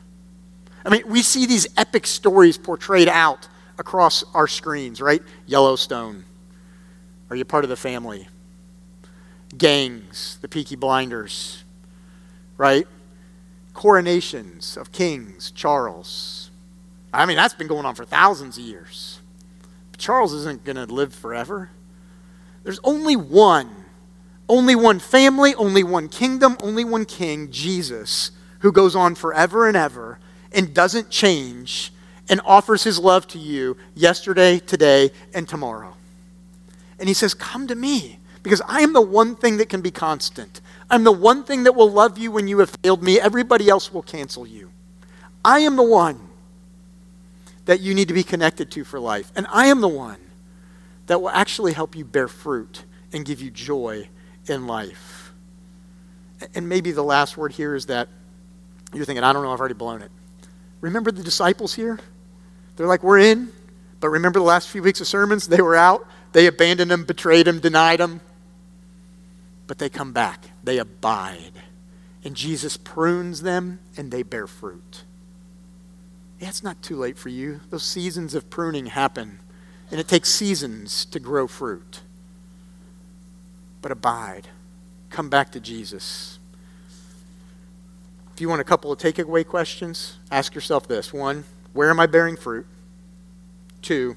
I 0.85 0.89
mean, 0.89 1.03
we 1.07 1.21
see 1.21 1.45
these 1.45 1.67
epic 1.77 2.05
stories 2.05 2.57
portrayed 2.57 3.07
out 3.07 3.47
across 3.77 4.23
our 4.33 4.47
screens, 4.47 5.01
right? 5.01 5.21
Yellowstone. 5.45 6.25
Are 7.29 7.35
you 7.35 7.45
part 7.45 7.63
of 7.63 7.69
the 7.69 7.75
family? 7.75 8.27
Gangs, 9.57 10.37
the 10.41 10.47
Peaky 10.47 10.75
Blinders, 10.75 11.63
right? 12.57 12.87
Coronations 13.73 14.77
of 14.77 14.91
kings, 14.91 15.51
Charles, 15.51 16.44
I 17.15 17.25
mean, 17.25 17.37
that's 17.37 17.53
been 17.53 17.67
going 17.67 17.85
on 17.85 17.95
for 17.95 18.05
thousands 18.05 18.57
of 18.57 18.63
years. 18.63 19.19
But 19.91 19.99
Charles 19.99 20.33
isn't 20.33 20.63
going 20.63 20.75
to 20.75 20.85
live 20.85 21.13
forever. 21.13 21.69
There's 22.63 22.79
only 22.83 23.15
one, 23.15 23.69
only 24.49 24.75
one 24.75 24.99
family, 24.99 25.55
only 25.55 25.83
one 25.83 26.09
kingdom, 26.09 26.57
only 26.61 26.83
one 26.83 27.05
king, 27.05 27.51
Jesus, 27.51 28.31
who 28.59 28.71
goes 28.71 28.95
on 28.95 29.15
forever 29.15 29.67
and 29.67 29.77
ever 29.77 30.19
and 30.51 30.73
doesn't 30.73 31.09
change 31.09 31.93
and 32.27 32.41
offers 32.43 32.83
his 32.83 32.99
love 32.99 33.27
to 33.27 33.37
you 33.37 33.77
yesterday, 33.93 34.59
today, 34.59 35.11
and 35.33 35.47
tomorrow. 35.47 35.95
And 36.99 37.07
he 37.07 37.13
says, 37.13 37.33
Come 37.33 37.67
to 37.67 37.75
me 37.75 38.19
because 38.41 38.61
I 38.67 38.81
am 38.81 38.93
the 38.93 39.01
one 39.01 39.35
thing 39.35 39.57
that 39.57 39.69
can 39.69 39.81
be 39.81 39.91
constant. 39.91 40.61
I'm 40.89 41.03
the 41.03 41.11
one 41.11 41.43
thing 41.43 41.63
that 41.63 41.73
will 41.73 41.91
love 41.91 42.17
you 42.17 42.31
when 42.31 42.47
you 42.47 42.59
have 42.59 42.69
failed 42.83 43.03
me. 43.03 43.19
Everybody 43.19 43.69
else 43.69 43.93
will 43.93 44.03
cancel 44.03 44.47
you. 44.47 44.71
I 45.43 45.59
am 45.59 45.75
the 45.75 45.83
one 45.83 46.24
that 47.65 47.81
you 47.81 47.93
need 47.93 48.07
to 48.07 48.13
be 48.13 48.23
connected 48.23 48.71
to 48.71 48.83
for 48.83 48.99
life. 48.99 49.31
And 49.35 49.45
I 49.49 49.67
am 49.67 49.81
the 49.81 49.87
one 49.87 50.19
that 51.07 51.21
will 51.21 51.29
actually 51.29 51.73
help 51.73 51.95
you 51.95 52.05
bear 52.05 52.27
fruit 52.27 52.85
and 53.11 53.25
give 53.25 53.41
you 53.41 53.51
joy 53.51 54.07
in 54.47 54.67
life. 54.67 55.33
And 56.53 56.69
maybe 56.69 56.91
the 56.91 57.03
last 57.03 57.37
word 57.37 57.53
here 57.53 57.75
is 57.75 57.87
that 57.87 58.07
you're 58.93 59.05
thinking, 59.05 59.23
I 59.23 59.33
don't 59.33 59.43
know, 59.43 59.51
I've 59.51 59.59
already 59.59 59.75
blown 59.75 60.01
it. 60.01 60.11
Remember 60.81 61.11
the 61.11 61.23
disciples 61.23 61.73
here? 61.73 61.99
They're 62.75 62.87
like, 62.87 63.03
we're 63.03 63.19
in, 63.19 63.51
but 63.99 64.09
remember 64.09 64.39
the 64.39 64.45
last 64.45 64.69
few 64.69 64.83
weeks 64.83 65.01
of 65.01 65.07
sermons? 65.07 65.47
They 65.47 65.61
were 65.61 65.75
out, 65.75 66.05
they 66.33 66.45
abandoned 66.45 66.91
him, 66.91 67.05
betrayed 67.05 67.47
him, 67.47 67.59
denied 67.59 67.99
him. 67.99 68.21
But 69.65 69.79
they 69.79 69.89
come 69.89 70.13
back, 70.13 70.51
they 70.63 70.77
abide. 70.77 71.53
And 72.23 72.35
Jesus 72.35 72.77
prunes 72.77 73.41
them, 73.41 73.79
and 73.97 74.11
they 74.11 74.23
bear 74.23 74.45
fruit 74.45 75.04
yeah, 76.45 76.49
it's 76.49 76.61
not 76.61 76.83
too 76.83 76.95
late 76.95 77.17
for 77.17 77.29
you. 77.29 77.61
Those 77.71 77.81
seasons 77.81 78.35
of 78.35 78.51
pruning 78.51 78.85
happen, 78.85 79.39
and 79.89 79.99
it 79.99 80.07
takes 80.07 80.29
seasons 80.29 81.03
to 81.05 81.19
grow 81.19 81.47
fruit. 81.47 82.01
But 83.81 83.91
abide. 83.91 84.49
Come 85.09 85.27
back 85.27 85.51
to 85.53 85.59
Jesus. 85.59 86.37
If 88.31 88.41
you 88.41 88.47
want 88.47 88.61
a 88.61 88.63
couple 88.63 88.91
of 88.91 88.99
takeaway 88.99 89.43
questions, 89.43 90.19
ask 90.29 90.53
yourself 90.53 90.87
this 90.87 91.11
one, 91.11 91.45
where 91.73 91.89
am 91.89 91.99
I 91.99 92.05
bearing 92.05 92.37
fruit? 92.37 92.67
Two, 93.81 94.15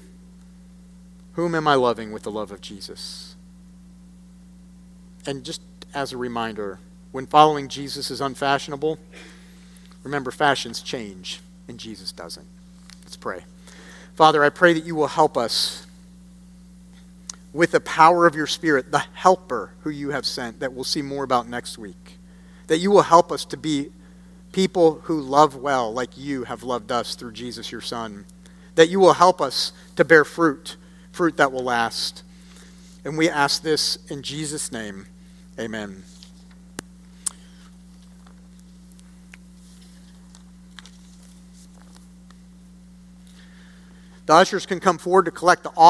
whom 1.33 1.55
am 1.55 1.67
I 1.67 1.73
loving 1.73 2.11
with 2.11 2.21
the 2.21 2.31
love 2.31 2.51
of 2.51 2.61
Jesus? 2.61 3.35
And 5.25 5.43
just 5.43 5.61
as 5.95 6.13
a 6.13 6.17
reminder, 6.17 6.77
when 7.11 7.25
following 7.25 7.69
Jesus 7.69 8.11
is 8.11 8.21
unfashionable, 8.21 8.99
remember 10.03 10.29
fashions 10.29 10.83
change 10.83 11.41
and 11.69 11.79
Jesus 11.79 12.11
doesn't. 12.11 12.47
Let's 13.03 13.15
pray. 13.15 13.45
Father, 14.15 14.43
I 14.43 14.49
pray 14.49 14.73
that 14.73 14.83
you 14.83 14.95
will 14.95 15.07
help 15.07 15.37
us 15.37 15.85
with 17.53 17.71
the 17.71 17.79
power 17.79 18.27
of 18.27 18.35
your 18.35 18.47
Spirit, 18.47 18.91
the 18.91 19.05
helper 19.13 19.71
who 19.81 19.89
you 19.89 20.09
have 20.09 20.25
sent, 20.25 20.59
that 20.59 20.73
we'll 20.73 20.83
see 20.83 21.01
more 21.01 21.23
about 21.23 21.47
next 21.47 21.77
week. 21.77 22.17
That 22.67 22.79
you 22.79 22.91
will 22.91 23.03
help 23.03 23.31
us 23.31 23.45
to 23.45 23.57
be 23.57 23.89
people 24.51 24.99
who 25.03 25.19
love 25.19 25.55
well, 25.55 25.91
like 25.93 26.17
you 26.17 26.43
have 26.43 26.63
loved 26.63 26.91
us 26.91 27.15
through 27.15 27.31
Jesus, 27.31 27.71
your 27.71 27.81
Son. 27.81 28.25
That 28.75 28.89
you 28.89 28.99
will 28.99 29.13
help 29.13 29.41
us 29.41 29.71
to 29.95 30.03
bear 30.03 30.25
fruit, 30.25 30.75
fruit 31.11 31.37
that 31.37 31.51
will 31.51 31.63
last. 31.63 32.23
And 33.05 33.17
we 33.17 33.29
ask 33.29 33.61
this 33.61 33.97
in 34.09 34.21
Jesus' 34.21 34.71
name. 34.71 35.05
Amen. 35.59 36.03
The 44.29 44.35
ushers 44.35 44.67
can 44.67 44.79
come 44.79 44.99
forward 44.99 45.25
to 45.25 45.31
collect 45.31 45.63
the 45.63 45.71
offering. 45.71 45.87